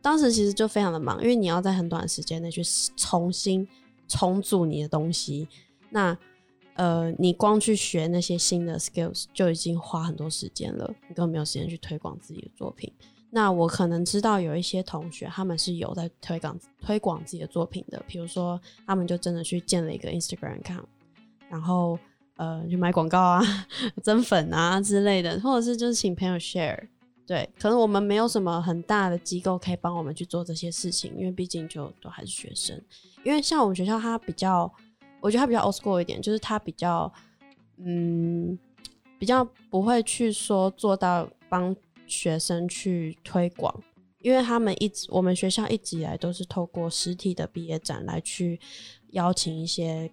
[0.00, 2.62] 当时其实就非常的忙，因为你要在很短的时间内去
[2.96, 3.66] 重新
[4.06, 5.48] 重组你的东西。
[5.90, 6.16] 那
[6.74, 12.92] 呃，你光去学那些新的 skills 就已经花很多时间了，你根本没有时间去推广自己的作品。
[13.30, 20.84] 那我可能知道有一些同学他们是有在推广推广自己的作品的，比如说他们就真的去建了一个 Instagram account，
[21.50, 21.98] 然后
[22.36, 23.42] 呃，就买广告啊、
[24.02, 26.86] 增粉啊之类的，或者是就是请朋友 share。
[27.28, 32.82] 对，可能我们没有什么很大的机构可以帮我们去做这些事情，因为毕竟就都还是学生。
[33.22, 34.72] 因为像我们学校，它比较，
[35.20, 37.12] 我觉得它比较 old school 一点，就是它比较，
[37.76, 38.58] 嗯，
[39.18, 43.78] 比较不会去说做到帮学生去推广，
[44.22, 48.58] 因为他们一直，我们学校一直以来都是透过实体的毕业展来去
[49.10, 50.10] 邀请一些，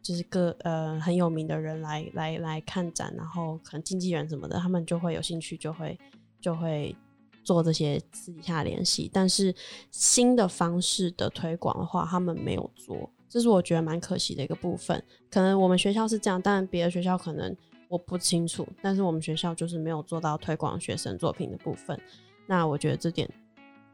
[0.00, 5.98] 就是个呃很有名的人来来来看展，然后可能经纪人什么的，他们就会有兴趣，就会。
[6.44, 6.94] 就会
[7.42, 9.54] 做这些私底下联系，但是
[9.90, 15.02] 新的方式的推广的话，他们没有做，这是我觉得蛮可惜的一个部分。
[15.30, 17.56] 可能我们学校是这样，但别的学校可能
[17.88, 18.68] 我不清楚。
[18.82, 21.98] 但是我们学校就是没有做到推广学生作品的部分。
[22.46, 23.26] 那我觉得这点，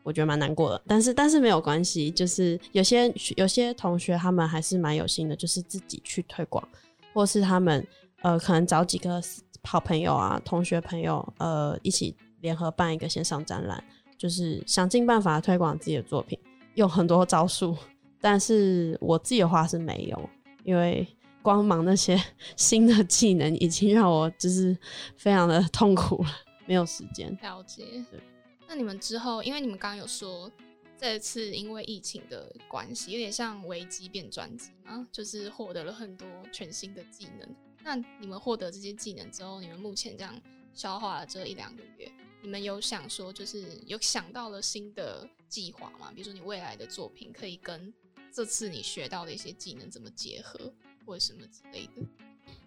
[0.03, 0.83] 我觉得蛮难过的。
[0.89, 6.67] 但是但是没有关系，就是有些有些同学他们还是蛮有心的，就是自己去推广，
[7.15, 7.87] 或是他们
[8.23, 9.23] 呃可能找几个
[9.63, 12.17] 好朋友啊、同学朋友呃一起。
[12.41, 13.83] 联合办一个线上展览，
[14.19, 16.39] 就是想尽办法推广自己的作品，
[16.75, 17.77] 用很多招数。
[18.21, 20.31] 但是我自己的话是没有，
[20.63, 21.07] 因为
[21.43, 22.23] 光忙那些
[22.57, 24.77] 新的技能，已经让我就是
[25.17, 26.31] 非常的痛苦了，
[26.67, 27.35] 没有时间。
[27.43, 27.85] 了解。
[28.11, 28.21] 对。
[28.69, 30.51] 那你们之后，因为你们刚刚有说，
[30.99, 37.49] 这次因为疫情的关系，有点像危机变专机嘛，就是获得了很多全新的技能。
[37.83, 40.39] 那你们获得这些技能之后，你们目前这样
[40.75, 42.13] 消化了这一两个月。
[42.43, 46.11] 你们有想说，就是有想到了新的计划吗？
[46.15, 47.93] 比如说，你未来的作品可以跟
[48.33, 50.73] 这次你学到的一些技能怎么结合，
[51.05, 52.03] 或者什么之类的？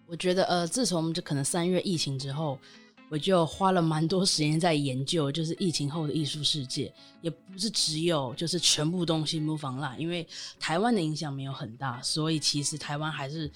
[0.06, 2.56] 我觉得，呃，自从就可能三月疫情之后，
[3.08, 10.24] 我就花了蛮多时间在研究，就是疫情后的艺术世界，也不是只有就是全部东西 move online，因为
[10.60, 13.50] 台湾的影响没有很大，所以其实台湾还是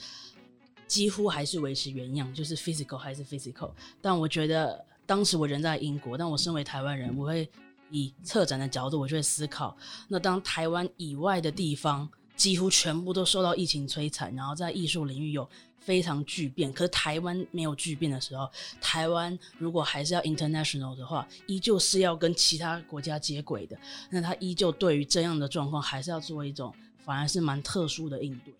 [0.88, 3.70] 几乎还是维持原样，就是 physical 还是 physical，
[4.02, 4.84] 但我觉得。
[5.08, 7.48] 当时我人在英国，但我身为台湾人，我会
[7.90, 9.74] 以策展的角度，我就会思考：
[10.06, 15.48] 那当台湾以外的地方几乎全部都受到疫情摧残，然后在艺术领域有
[15.80, 18.46] 非常巨变，可是台湾没有巨变的时候，
[18.82, 23.74] 台湾如果还是要 international 的话，依旧是要跟其他国家接轨的，
[24.10, 28.52] 那他依旧对于这样的状况，还是要做一种反而是蛮特殊的应对。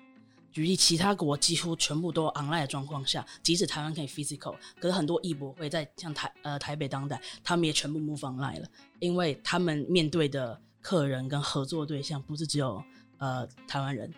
[0.58, 8.68] 举例，其他国几乎全部都 online 的状况下，即使台湾可以 physical，可是很多艺博会在像台呃台北当代，他们也全部 move online 了，
[8.98, 12.82] 因为他们面对的客人跟合作对象不是只有
[13.18, 14.12] 呃台湾人，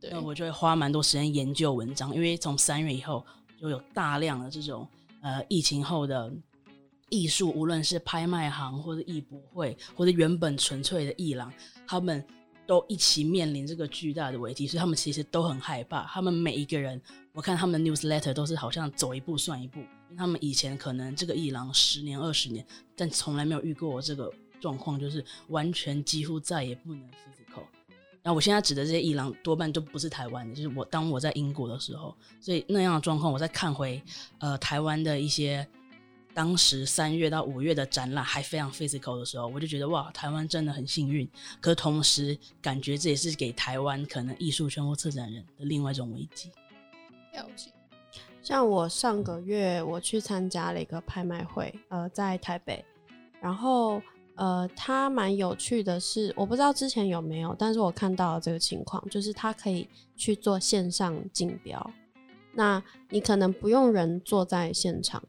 [0.00, 3.24] 对，那我就会花蛮多时间研究文章，因为从三月以后
[3.60, 4.88] 就有大量的这种
[5.20, 6.32] 呃疫情后的
[7.08, 11.52] 艺术，无论是拍卖行或者艺博会，或者原本纯粹的艺廊，
[11.86, 12.26] 他们
[12.66, 16.04] 都一起面临这个巨大的危机，所以他们其实都很害怕。
[16.04, 17.00] 他们每一个人，
[17.32, 24.32] 我看他们的 newsletter 都是好像走一步算一步，因为他们以前可能这个艺廊十年二十年，但从来没有遇过这个。
[24.60, 27.64] 状况就是完全几乎再也不能 physical。
[28.22, 34.02] 然后我现在指的这些伊朗多半都不是台湾的，就是我当我在英国的时候，所以那样的状况，我在看回
[34.38, 35.68] 呃台湾的一些
[36.34, 41.26] 当时三月到五月的展览还非常 physical 的时候，我就觉得哇，台湾真的很幸运。
[41.60, 46.50] 可同时感觉这也是给台湾可能艺术圈或策展人的另外一种危机。
[47.32, 47.70] 了解。
[48.42, 52.84] 像我上个月我去参加了一个拍卖会，呃，在台北，
[53.40, 54.02] 然后。
[54.36, 61.92] 呃，它蛮有趣的是，我不知道之前有没有，但是我看到这个情况，就是它可以去做线上竞标。
[62.52, 65.22] 那你可能不用人坐在现场，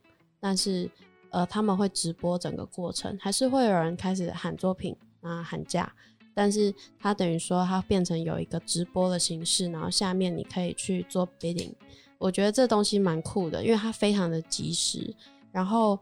[0.45, 0.87] 但是
[1.31, 5.91] 呃，他们会直播整个过程，还是会有人开始喊作品啊、喊价，
[6.35, 11.73] 但是它等于说它变成有一个直播的形式，然后下面你可以去做 bidding。
[12.19, 15.11] 我觉得这东西蛮酷的，因为它非常的及时，
[15.51, 15.97] 然后。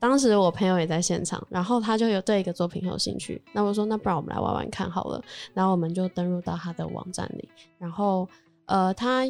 [0.00, 5.20] 当时我朋友也在现场，然后他就有对一个作品很有兴趣，那我说那不然我们来玩玩看好了，
[5.52, 7.48] 然后我们就登录到他的网站里，
[7.78, 8.28] 然后
[8.66, 9.24] 呃他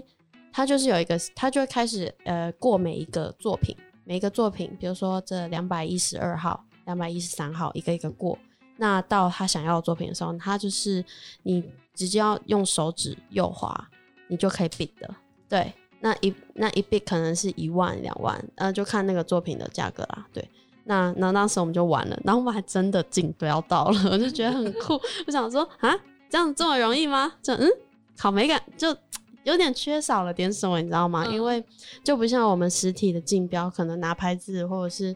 [0.52, 3.74] 他就是有一个他就会开始呃过每一个作品，
[4.08, 8.38] 每一个作品，比如说这两百一十二号、两百一十三号一个一个过，
[8.78, 11.04] 那到他想要的作品的时候，他就是
[11.42, 13.90] 你直接要用手指右滑，
[14.28, 15.14] 你就可以 bid 的，
[15.46, 15.70] 对。
[16.00, 20.26] 那一那一 bid 可能是一万两万，呃，就看那个作品的价格啦。
[20.32, 20.48] 对，
[20.84, 24.94] 那那当时我们就完了，然后我们还真的竞标到了，我就觉得很酷。
[25.26, 25.94] 我想说啊，
[26.30, 27.34] 这样这么容易吗？
[27.42, 27.68] 就嗯，
[28.16, 28.96] 好美感，就
[29.44, 31.24] 有点缺少了点什么，你知道吗？
[31.26, 31.64] 嗯、因为
[32.04, 35.14] 就不像我们实体的竞标，可能拿牌子或者是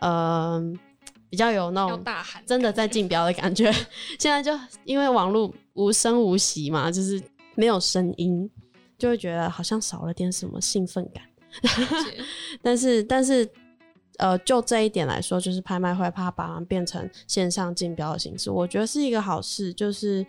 [0.00, 0.62] 呃
[1.28, 2.02] 比较有那种
[2.44, 3.70] 真的在竞标的感觉。
[4.18, 7.22] 现在就因为网络无声无息嘛，就是
[7.54, 8.50] 没有声音。
[8.98, 11.22] 就会觉得好像少了点什么兴奋感，
[12.62, 13.46] 但是但是
[14.16, 20.26] 呃，就这一点来说，就是拍卖会怕把它变成线上竞标的形式，我觉得是一个好事，就是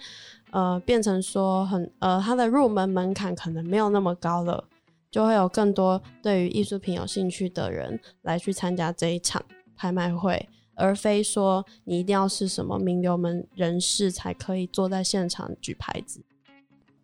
[0.52, 4.68] 呃变成说很呃它的入门门槛可能没有那么高了，
[5.12, 9.44] 就会有更多对于艺术品有兴趣的人来去参加这一场
[9.76, 16.24] 拍卖会，而非说你一定要是什么名流门人士才可以坐在现场举牌子。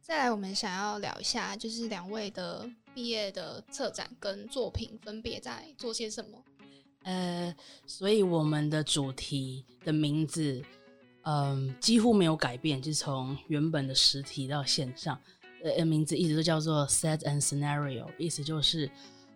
[0.02, 6.38] 再来，我们想要聊一下，就是两位的毕业的策展跟作品分别在做些什么？
[7.04, 10.62] 呃，所以我们的主题的名字，
[11.24, 15.20] 嗯、几乎没有改变，就是从原本的实体到线上，
[15.64, 18.90] 呃，名字一直都叫做 Set and Scenario，意思就是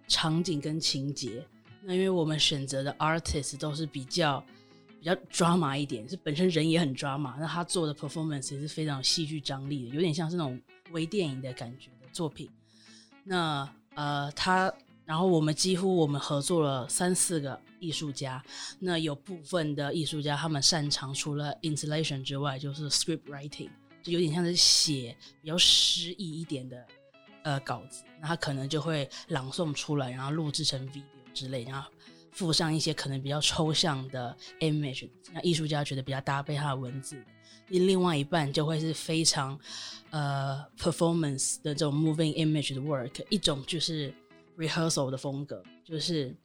[0.08, 1.46] 场景跟情节。
[1.82, 4.44] 那因为我们选择的 artist 都是比较
[5.00, 10.60] 比较 drama 一点，是本身人也很 drama，那他做的 performance 也是非常戏剧张力的，有点像是那种
[10.92, 12.50] 微电影的感觉的作品。
[13.24, 14.74] 那呃，他
[15.08, 18.44] 然后我们几乎我们合作了三四个艺术家，
[18.78, 23.70] 那有部分的艺术家他们擅长除了 installation 之外，就是 script writing，
[24.04, 26.86] 就有点像是写比较诗意一点的
[27.44, 31.90] 呃稿子，那他可能就会朗诵出来，然后录制成 video 之类，然后。
[32.34, 37.20] 附上一些可能比较抽象的 image，那艺术家觉得比较搭配他的文字。
[37.70, 39.60] 另外一半就会是非常
[40.12, 43.26] 呃 performance 的这种 moving image 的 work。
[43.30, 44.14] 一种就是
[44.58, 46.36] rehearsal 的风格，就是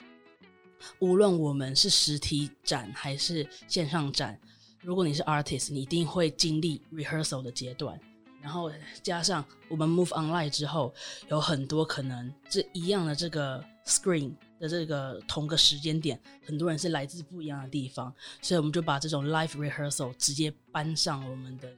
[0.99, 4.39] 无论我们是实体展还是线上展，
[4.81, 7.99] 如果你是 artist，你一定会经历 rehearsal 的阶段。
[8.41, 8.71] 然后
[9.03, 10.93] 加上我们 move online 之后，
[11.29, 14.33] 有很多可能这一样的这个 screen。
[14.63, 21.69] 的这个同个时间点，很多人是来自不一样的地方，所以我们就把这种 live rehearsal 直接搬上我们的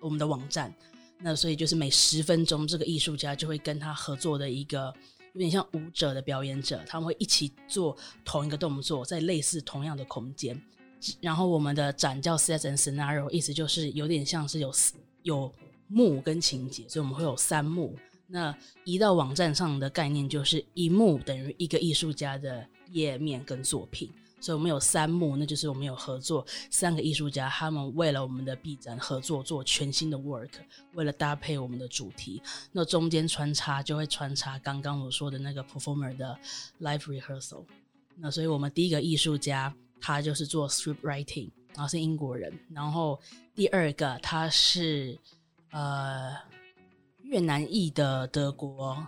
[0.00, 0.74] 我们的网站。
[1.20, 4.92] 那所以就是每十分钟，这个艺术家就会跟他合作的一个
[5.34, 10.60] 有点像舞者的表演者，他们会一起做同一个动作，在类似同样的空间。
[11.20, 14.72] 然后我们的展叫 Set and Scenario，意思就是有点像是有
[15.22, 15.52] 有
[15.88, 17.94] 幕跟情节，所以我们会有三幕。
[18.26, 24.10] 那移到网站上的概念就是一幕等于一个艺术家的页面跟作品，
[24.44, 30.50] 所以我们有三幕，那就是我们有合作三个艺术家，他们为了我们的 B 展合作做全新的 work，
[30.92, 36.38] 为了搭配我们的主题，那中间穿插就会穿插刚刚我说的那个 performer 的
[36.82, 37.64] live rehearsal。
[38.16, 43.18] 那所以我们第一个艺术家他就是做 script writing，然后是英国人，然后
[43.54, 45.18] 第二个他是。
[45.70, 46.32] 呃
[47.24, 49.04] 越南裔的德国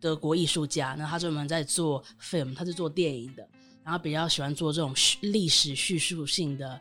[0.00, 3.48] 德国艺术家，那他专门在做 film，他是做电影的，
[3.90, 6.80] 然后比较喜欢做这种历史叙述性的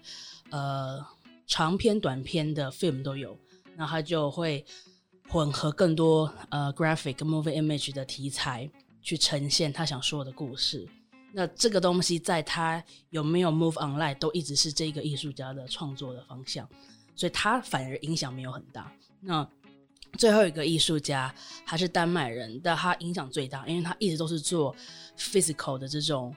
[0.51, 1.03] 呃
[1.47, 3.35] 长篇、短篇的 film 都有，
[3.75, 4.63] 那他就会
[5.27, 8.69] 混合更多呃 graphic movie image 的题材
[9.01, 10.87] 去呈现他想说的故事。
[11.31, 16.69] 那这个东西在他有没有 move online 都一直是这个艺术家的创作的方向，
[17.15, 18.93] 所以他反而影响没有很大。
[19.19, 19.49] 那
[20.19, 21.33] 最后一个艺术家
[21.65, 24.75] 还是丹麦人，但他影响最大，因为他一直都是做
[25.17, 26.35] physical 的这种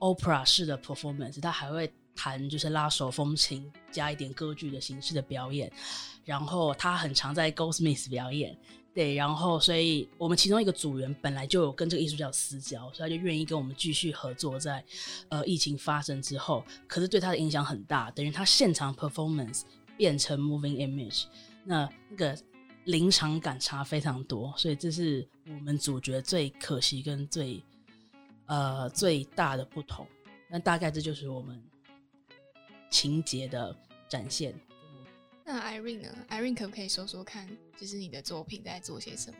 [0.00, 5.72] opera 式的 performance，他还会弹就是拉手风琴，加一点歌剧的形式的表演，
[6.24, 8.58] 然后他很常在 Goldsmith 表演。
[8.92, 14.84] 对，然后，所以我们其中一个组员本来就有跟这个艺术家有私交，所以他就愿意跟我们继续合作在。
[15.28, 19.62] 呃疫情发生之后，可是对他的影响很大，等于他现场 performance
[19.96, 21.26] 变成 moving image，
[21.64, 22.36] 那那个
[22.84, 27.62] 临场感差非常多，所以这是我们主角最可惜跟最
[28.50, 30.04] 呃最大的不同。
[30.48, 31.62] 那大概这就是我们
[32.90, 33.74] 情节的
[34.08, 34.52] 展现。
[35.44, 37.48] 那 Irene 呢？Irene 可不可以说说看，
[37.78, 39.36] 就是你的作品在做些什么？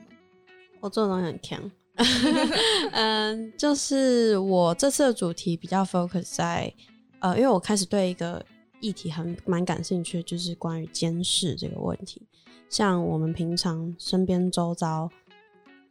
[0.78, 1.70] 我做的东西很强，
[2.92, 6.72] 嗯，就是我这次的主题比较 focus 在，
[7.18, 8.44] 呃，因为我开始对一个
[8.80, 12.22] 议题很蛮感兴趣，就是关于监视这个问题。
[12.68, 15.10] 像我们平常身边周遭，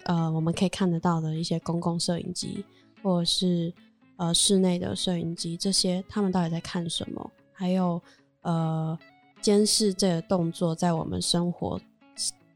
[0.06, 2.66] 呃，我们可以看得到的一些公共摄影机，
[3.02, 3.74] 或者是
[4.18, 7.32] 呃室内的摄影机，这些他们到底在看什么？
[7.52, 8.02] 还有
[8.42, 8.98] 呃。
[9.42, 11.80] 监视这个动作在我们生活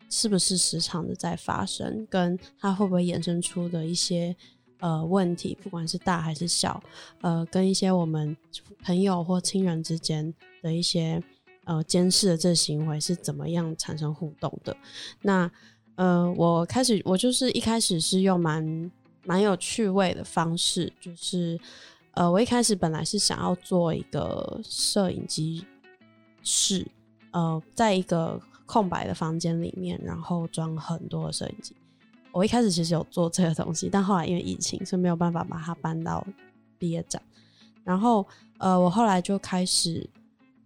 [0.10, 2.06] 是不是时常的在发生？
[2.10, 4.36] 跟它会不会衍生出的一些
[4.82, 6.84] 呃问题，不管是大还是小，
[7.22, 8.36] 呃，跟一些我们
[8.84, 11.24] 朋友或亲人之间的一些
[11.64, 14.76] 呃监视的这行为是怎么样产生互动的？
[15.22, 15.50] 那
[15.96, 18.91] 呃，我开始我就是一开始是用蛮
[19.24, 21.60] 蛮有趣味的方式，就是
[22.12, 25.66] 呃，我一开始本来是想要做一个摄影机。
[26.46, 26.86] 室，
[27.32, 31.74] 呃，在一个空白的房间里面，然后装很多的摄影机。
[32.34, 36.22] 我一开始其实有做这个东西，但后来因为疫情，所以没有办法把它搬到
[36.78, 37.22] 毕业展。
[37.86, 40.10] 然后，呃，我后来就开始，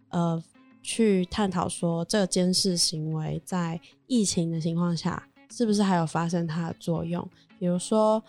[0.08, 0.42] 呃，
[0.82, 7.24] 去探讨说，这个监视行为在疫情的情况下，是不是还有发生它的作用？
[7.56, 8.20] 比如说，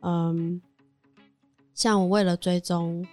[0.00, 0.60] 嗯，
[1.74, 3.06] 像我为了追踪，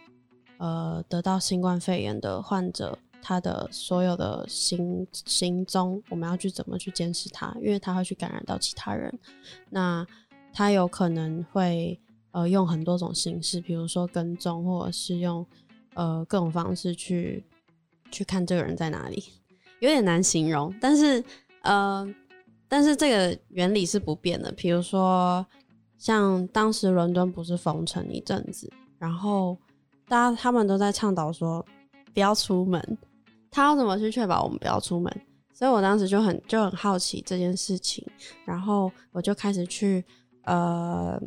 [0.57, 2.97] 呃，得到新冠肺炎的患者。
[3.27, 7.51] 他的所有的行行踪，我们要去怎么去监视他？
[7.59, 9.11] 因为他会去感染到其他人。
[9.71, 10.05] 那
[10.53, 15.43] 他有可能会呃用很多种形式，比如说跟踪，或者是用
[15.95, 17.43] 呃各种方式去
[18.11, 19.23] 去看这个人在哪里，
[19.79, 20.71] 有点难形容。
[20.79, 21.23] 但是
[21.63, 22.07] 呃，
[22.67, 24.51] 但是这个原理是不变的。
[24.51, 25.43] 比如说，
[25.97, 29.57] 像当时伦敦不是封城一阵子，然后
[30.07, 31.65] 大家他们都在倡导说
[32.13, 32.97] 不要出门。
[33.49, 35.21] 他要怎么去确保我们不要出门？
[35.53, 38.05] 所以我当时就很就很好奇这件事情，
[38.43, 40.03] 然后我就开始去
[40.43, 41.17] 呃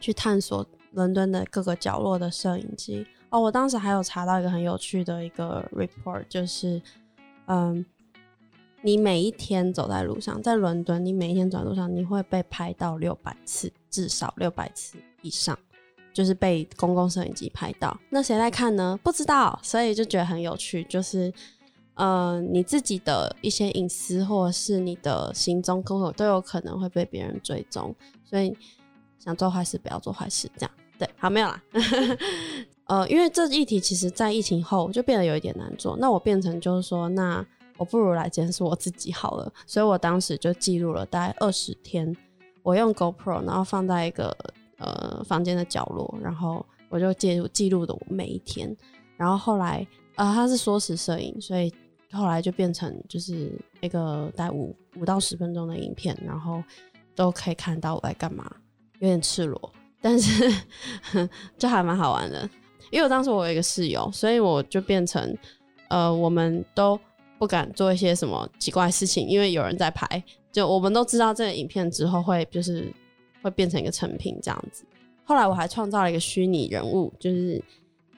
[0.00, 3.06] 去探索伦敦的各个角落的摄影机。
[3.30, 6.82] 哦，我当时还有查到一个很有趣的一个 report，就是
[7.46, 7.86] 嗯，
[8.82, 15.58] 你每一天走在路上，在伦敦，你每一天走在路上，你会被拍到六百次，至少六百次以上。
[16.14, 19.00] 就是被公共摄影机拍到，那谁来看呢？
[19.02, 20.84] 不知道，所以就觉得很有趣。
[20.84, 21.32] 就是，
[21.94, 27.94] 呃，你自己的一些隐私或者是你的行踪，都有都有可能会被别人追踪。
[28.26, 28.54] 所以，
[29.18, 31.08] 想做坏事不要做坏事，这样对。
[31.16, 31.62] 好，没有啦。
[32.84, 35.96] 呃，因为这议题其实在疫情后就变得有一点难做。
[35.96, 37.42] 那我变成就是说，那
[37.82, 39.52] 我不如来监视我自己好了。
[39.66, 42.16] 所以我当时就记录了大概二十天，
[42.62, 44.36] 我用 GoPro，然后放在一个。
[44.84, 48.76] 呃，房间的角落，然后我就记录记录的我每一天，
[49.16, 51.72] 然后后来，呃，它是缩时摄影，所以
[52.10, 56.60] 后来就变成就是一个大概五五到十分钟的影片，然后
[57.14, 58.44] 都可以看到我在干嘛，
[58.98, 60.52] 有点赤裸，但是
[61.56, 62.50] 就还蛮好玩的。
[62.90, 65.38] 因为我当时我有一个室友，所以我就变成
[65.90, 66.98] 呃，我们都
[67.42, 70.22] 不敢做一些什么奇怪事情，因为有人在拍，
[70.52, 72.86] 就我们都知道这个影片之后会就是。
[73.42, 74.84] 会变成一个成品这样子。
[75.24, 77.60] 后来我还创造了一个虚拟人物，就是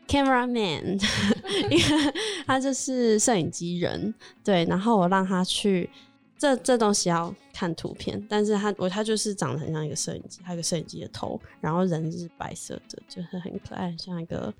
[0.06, 0.98] camera man，
[1.70, 2.12] 因为
[2.44, 4.12] 他就是摄影机人。
[4.44, 5.88] 对，然后我让他去，
[6.36, 14.52] 这这东西要看图片，但是他我他就是长得很像一个摄影机，他有个摄影机的头，然后人是白色的，就是很可爱，像一个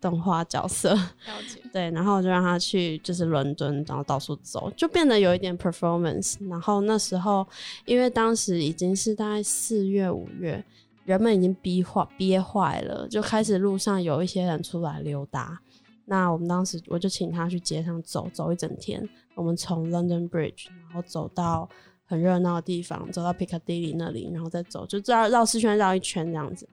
[0.00, 1.60] 动画角色，了解。
[1.72, 6.36] 对，然后我就让他去就是伦敦，然后到处走，就变得有一点 performance。
[6.48, 7.46] 然后那时候，
[7.84, 10.64] 因为当时已经是大概四月五月，
[11.04, 15.60] 人们已经逼坏憋坏了，就开始路上有一些人出来溜达。
[16.06, 21.68] 那我们当时我就请他去街上走走一整天，我们从 London Bridge，然后走到
[22.06, 26.66] 很热闹的地方，走到 Piccadilly 那里，然后再走，就绕绕四圈绕一圈这样子，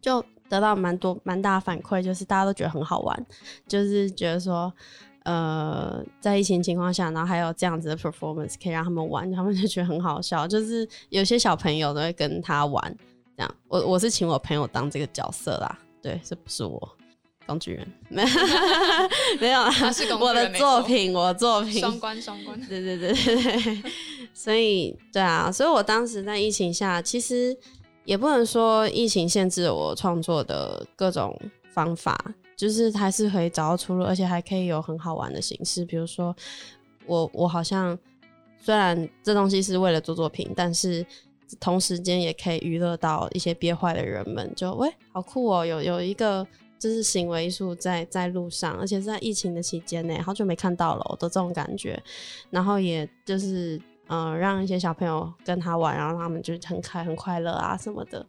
[0.00, 0.24] 就。
[0.50, 3.26] 得到蛮多蛮大的反馈，就是大家都觉得很好玩，
[3.68, 4.70] 就是觉得说，
[5.22, 10.48] 呃，在疫情情况下，然后还有这样子的 performance 可以让他们玩，他们就觉得很好笑。
[10.48, 12.96] 就是有些小朋友都会跟他玩，
[13.36, 13.54] 这样。
[13.68, 16.96] 我我是请我朋友当这个角色啦，对，这不是我
[17.46, 18.28] 工具人，没 有
[19.40, 19.72] 没有啦，
[20.20, 23.82] 我的作品，我的作品双关双关，对对对对对，
[24.34, 27.56] 所以对啊，所以我当时在疫情下，其实。
[28.04, 31.38] 也不能说疫情限制了我创作的各种
[31.72, 32.18] 方法，
[32.56, 35.84] 就是还是可以找到出路，而且还可以有很好玩的形式。
[35.84, 36.34] 比如说，
[37.06, 37.96] 我我好像
[38.58, 41.06] 虽然这东西是为了做作品，但是
[41.60, 44.52] 同时间也可以娱乐到一些憋坏的人们。
[44.56, 45.64] 就喂，好酷哦！
[45.64, 46.44] 有有一个
[46.78, 52.02] 就是行为艺术在在路上，而且是在疫情的期间呢，好久没看到了我的这种感觉。
[52.50, 53.80] 然后也就是。
[54.12, 58.26] 嗯，让一些小朋友跟他玩，然后他们就很开很快乐啊什么的。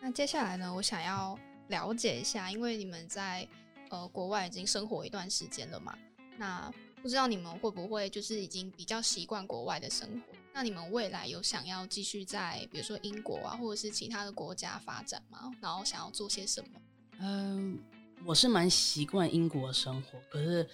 [0.00, 1.36] 那接下来呢，我想要
[1.66, 3.46] 了解一下，因为你们在
[3.90, 5.92] 呃国外已经生活一段时间了嘛，
[6.36, 6.72] 那
[7.02, 10.38] 不知道你们会不会就是已经比较习惯国外的生活？
[10.52, 15.50] 那你们未来有想要继续在比如说英国啊，或者是其他的国家发展吗？
[15.60, 16.80] 然后想要做些什么？
[17.18, 17.76] 嗯，
[18.24, 20.64] 我是蛮习惯英国生活，可是。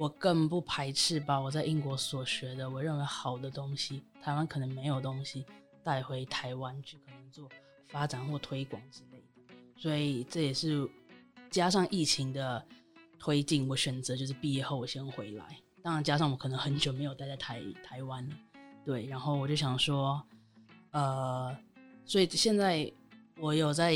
[0.00, 5.44] 我更不排斥把我在英国所学的，我认为好的东西，台湾可能没有东西
[5.84, 7.46] 带回台湾去，可能做
[7.88, 9.54] 发展或推广之类的。
[9.76, 10.88] 所以这也是
[11.50, 12.64] 加上疫情的
[13.18, 15.58] 推进，我选择就是毕业后我先回来。
[15.82, 18.34] 当然加上我可能很久没有待在台台湾了，
[18.86, 19.04] 对。
[19.04, 20.22] 然后我就想说，
[20.92, 21.54] 呃，
[22.06, 22.90] 所以现在
[23.36, 23.94] 我有在，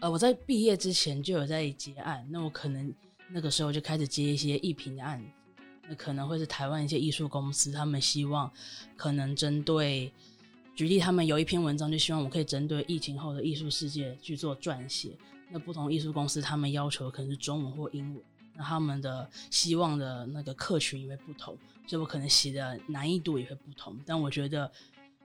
[0.00, 2.92] 呃，我在毕业之前就有在结案，那我可能。
[3.32, 8.50] 那个时候就开始接一些艺评的案子，那可能会是台湾一些艺术公司，他们希望
[8.96, 10.12] 可能针对，
[10.74, 15.16] 举例他们有一篇文章，就希望我可以针对疫情后的艺术世界去做撰写。
[15.48, 18.24] 那不同艺术公司他们要求可能是中文或英文，
[18.54, 21.56] 那他们的希望的那个客群也会不同，
[21.86, 23.96] 所以我可能写的难易度也会不同。
[24.04, 24.70] 但我觉得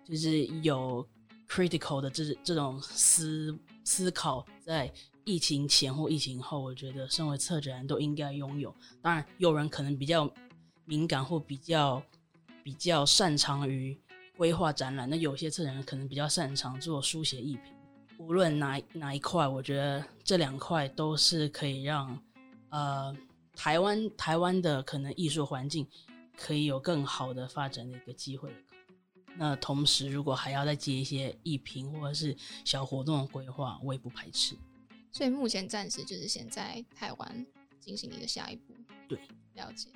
[0.03, 1.07] 就是有
[1.49, 4.93] critical 的这这种思思考在。
[5.25, 8.73] 疫情前或疫情后，我觉得身为策展人都应该拥有。
[9.01, 10.31] 当然，有人可能比较
[10.85, 12.01] 敏感或比较
[12.63, 13.97] 比较擅长于
[14.37, 17.73] 规划展览，那有些策展人可能比较擅长做书写艺评。
[18.17, 22.17] 无论哪哪一块，我觉得这两块都是可以让
[22.69, 23.13] 呃
[23.55, 25.85] 台湾台湾的可能艺术环境
[26.37, 28.55] 可以有更好的发展的一个机会。
[29.35, 34.55] 那同时，如果还要再接一些艺评或者是小活动的规划，我也不排斥。
[35.15, 37.45] 所以目前暂时就是先在台湾
[37.79, 38.73] 进行你的下一步。
[39.07, 39.17] 对，
[39.53, 39.87] 了解。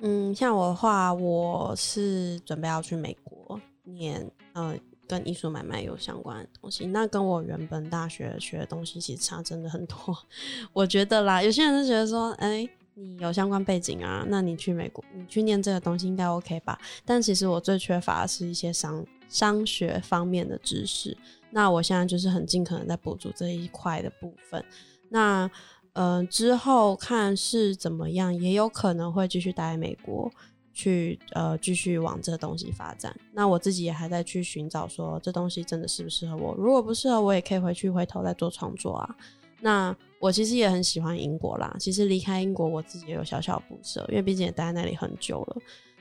[0.00, 4.74] 嗯，像我的话，我是准备要去美国念呃
[5.06, 6.86] 跟艺术买卖有相关的东西。
[6.86, 9.96] 那跟我原本大学学的东西其实差真的很多。
[10.72, 16.80] 我觉得啦，有些人就觉得说，哎、欸，你有相关背景啊，那你去美国，你去念这个东西应该 OK 吧？
[17.04, 21.14] 但其实我最缺乏的是一些商商学方面的知识。
[21.54, 24.62] 那我现在就是很尽可能在补足这一块的部分。
[25.08, 25.48] 那
[25.92, 30.28] 呃之后看是怎么样，也有可能会继续待在美国，
[30.72, 33.14] 去呃继续往这东西发展。
[33.32, 36.56] 那我自己也还在去寻找说这东西真的适不适合我。
[36.58, 39.16] 如果不适合，我也可以回去回头再做创作啊。
[39.60, 41.76] 那我其实也很喜欢英国啦。
[41.78, 45.56] 其实离开英国，我自己也有小小不舍，因为毕竟也待在那里很久了。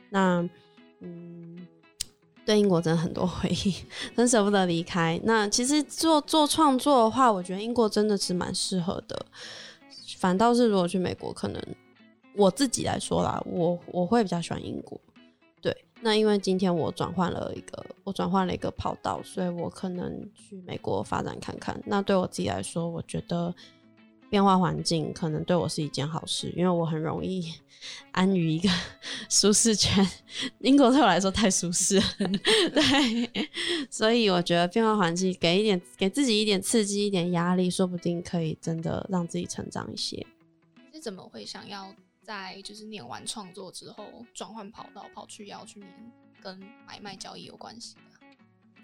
[0.09, 0.49] 那
[1.01, 1.67] 嗯。
[2.45, 3.73] 对英国真的很多回忆，
[4.15, 5.19] 很舍不得离开。
[5.23, 9.25] 那其实做做创作的话，我觉得英国真的是蛮适合的。
[10.17, 11.61] 反倒是如果去美国，可能
[12.35, 14.99] 我自己来说啦，我我会比较喜欢英国。
[15.61, 21.81] 对，那因为今天我转换了一个，我转换了一个跑道，所以我可能去美国发展看看。
[21.85, 23.53] 那对我自己来说，我觉得。
[24.33, 27.53] 变化环境可能对我是一件好事，因为我很容易
[28.13, 28.67] 安于一个
[29.29, 30.03] 舒适圈。
[30.61, 32.01] 英国对我来说太舒适，
[32.73, 33.47] 对，
[33.91, 40.25] 所以我觉得变化环境给一点，给自己一点刺激，一点压力，说不定可以真的让自己成长一些。
[40.91, 46.11] 你怎么会想要在就是念完创作之后转换跑道，跑去要去念
[46.41, 48.01] 跟买卖交易有关系的？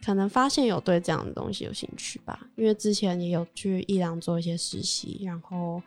[0.04, 5.82] 可能发现有对这样的东西有兴趣吧，因为之前也有去伊朗做一些实习，然后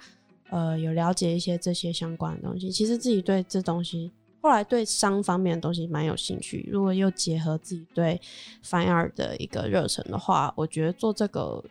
[0.50, 2.70] 呃有了解一些这些相关的东西。
[2.70, 6.68] 其实自己对这东西，后来对商方面的东西蛮有兴趣。
[6.70, 8.20] 如果又结合自己对
[8.64, 11.64] fine art 的一个热忱的话，我觉得做这个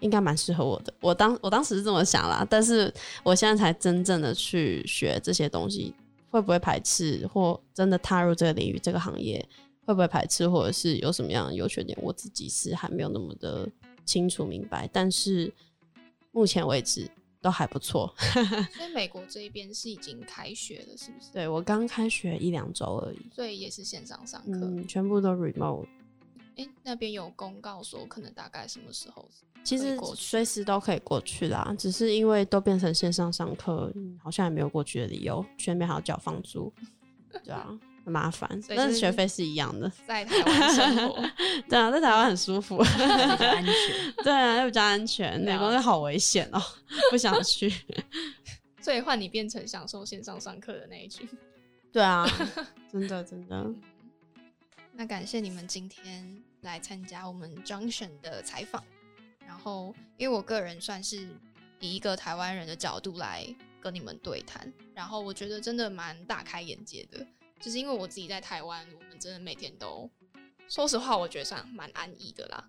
[0.00, 0.92] 应该蛮适合我的。
[1.00, 2.92] 我当我当时是这么想啦，但是
[3.22, 5.94] 我现在才真正的去学这些东西，
[6.30, 9.42] 会不会排斥或真的踏入这个领域这个行业？
[9.84, 11.96] 会不会排斥，或者是有什么样的优缺点？
[12.00, 13.68] 我自己是还没有那么的
[14.04, 15.52] 清楚明白，但是
[16.32, 17.10] 目前为止
[17.40, 18.14] 都还不错。
[18.74, 21.30] 所以美国这一边是已经开学了，是不是？
[21.32, 25.86] 对，我刚开学一两周而已，所以也是线上上课，嗯，全部都 remote。
[26.56, 29.28] 哎，那边有公告说可能大概什么时候？
[29.64, 36.72] 其实随时都可以过去啦，只是因为都变成线上上课，好像也没有过去的理由，全面还要缴房租，
[37.42, 37.76] 对啊。
[38.04, 39.90] 很麻烦，但是学费是一样的。
[40.06, 41.30] 在台湾生活，
[41.68, 44.12] 对啊，在台湾很舒服，比较安全。
[44.22, 45.40] 对啊，又比较安全。
[45.40, 46.60] 美国好危险哦，
[47.10, 47.72] 不想去。
[48.80, 51.26] 所以换你变成享受线上上课的那一群。
[51.90, 52.26] 对啊，
[52.92, 53.72] 真的真的。
[54.92, 58.84] 那感谢你们今天来参加我们 Junction 的采访。
[59.46, 61.28] 然后，因为我个人算是
[61.80, 63.46] 以一个台湾人的角度来
[63.80, 67.26] 跟你们对谈，然后我觉得真的蛮大开眼界的。
[67.64, 70.10] 就是因为我自己在台湾，我们真的每天都，
[70.68, 72.62] 说实话，我觉得算蛮安逸的啦。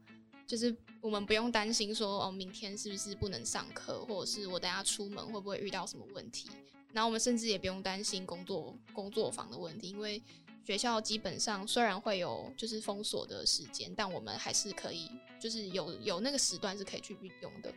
[0.48, 6.50] 就是我们不用担心说，哦，明天是不是不能上课，或者是我等下出门会不会遇到什么问题。
[6.94, 10.24] 然后我们甚至也不用担心工作工作房的问题，因为
[10.64, 17.74] 学校基本上虽然会有就是封锁的时间，但我们还是可以，就是有有那个时段是可以去运用的。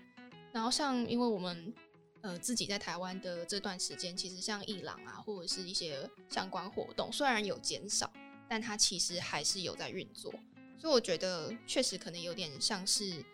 [0.53, 1.75] 然后像因为我们。
[2.21, 8.13] 呃，自己在台湾的这段时间，其实像伊朗啊，或者是一些相关活动，虽然有减少，
[8.49, 10.33] 但它其实还是有在运作。
[10.77, 13.25] 所以我觉得，确实可能有点像是，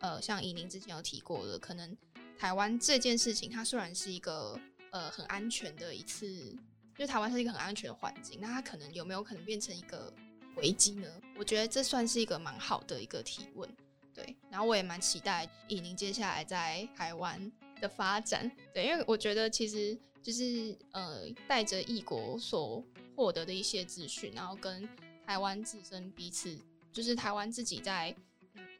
[0.00, 1.96] 呃，像以宁之前有提过的，可能
[2.38, 4.58] 台湾这件事情，它虽然是一个
[4.90, 6.56] 呃很安全的一次，
[6.96, 10.12] 就台湾是一个很安全的环境，那它可能有没有可能变成一个
[10.56, 11.08] 危机呢？
[11.36, 13.68] 我觉得这算是一个蛮好的一个提问，
[14.14, 14.36] 对。
[14.50, 22.82] 然后我也蛮期待以宁接下来在台湾的发展，对，因为我觉得其实就是呃，带着异国所
[23.14, 24.88] 获得的一些资讯，然后跟
[25.26, 26.58] 台湾自身彼此，
[26.92, 28.14] 就是台湾自己在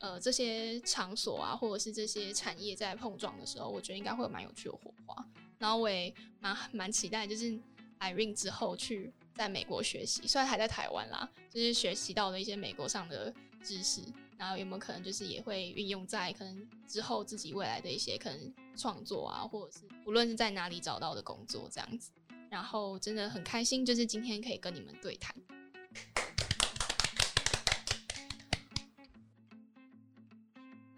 [0.01, 5.24] 呃这些场所啊，或者是这些产业在碰撞的时候，我觉得应该会有蛮有趣的火花。
[5.59, 7.59] 然后我也蛮蛮期待，就是
[7.99, 13.32] 海运之后去在美国学习，虽然还在台湾啦，就是学习到了一些美国上的
[13.62, 14.01] 知识。
[14.37, 22.11] 然后有没有可能就是也会运用在可能之后自己未来的一些可能创作啊，或者是无论是在哪里找到的工作这样子。
[22.51, 25.35] 然后真的很开心，就是今天可以跟你们对谈。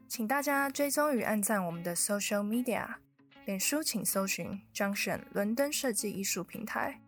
[0.06, 2.96] 请大家追踪与按赞我们的 social media，
[3.44, 7.00] 脸书请搜寻 Junction 伦敦设计艺术平台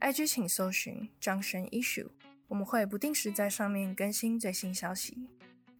[0.00, 2.10] ，IG 请搜寻 Junction Issue，
[2.48, 5.28] 我们会不定时在上面更新最新消息。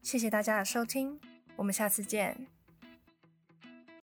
[0.06, 1.18] 谢谢大家的收听，
[1.56, 2.46] 我们下次见。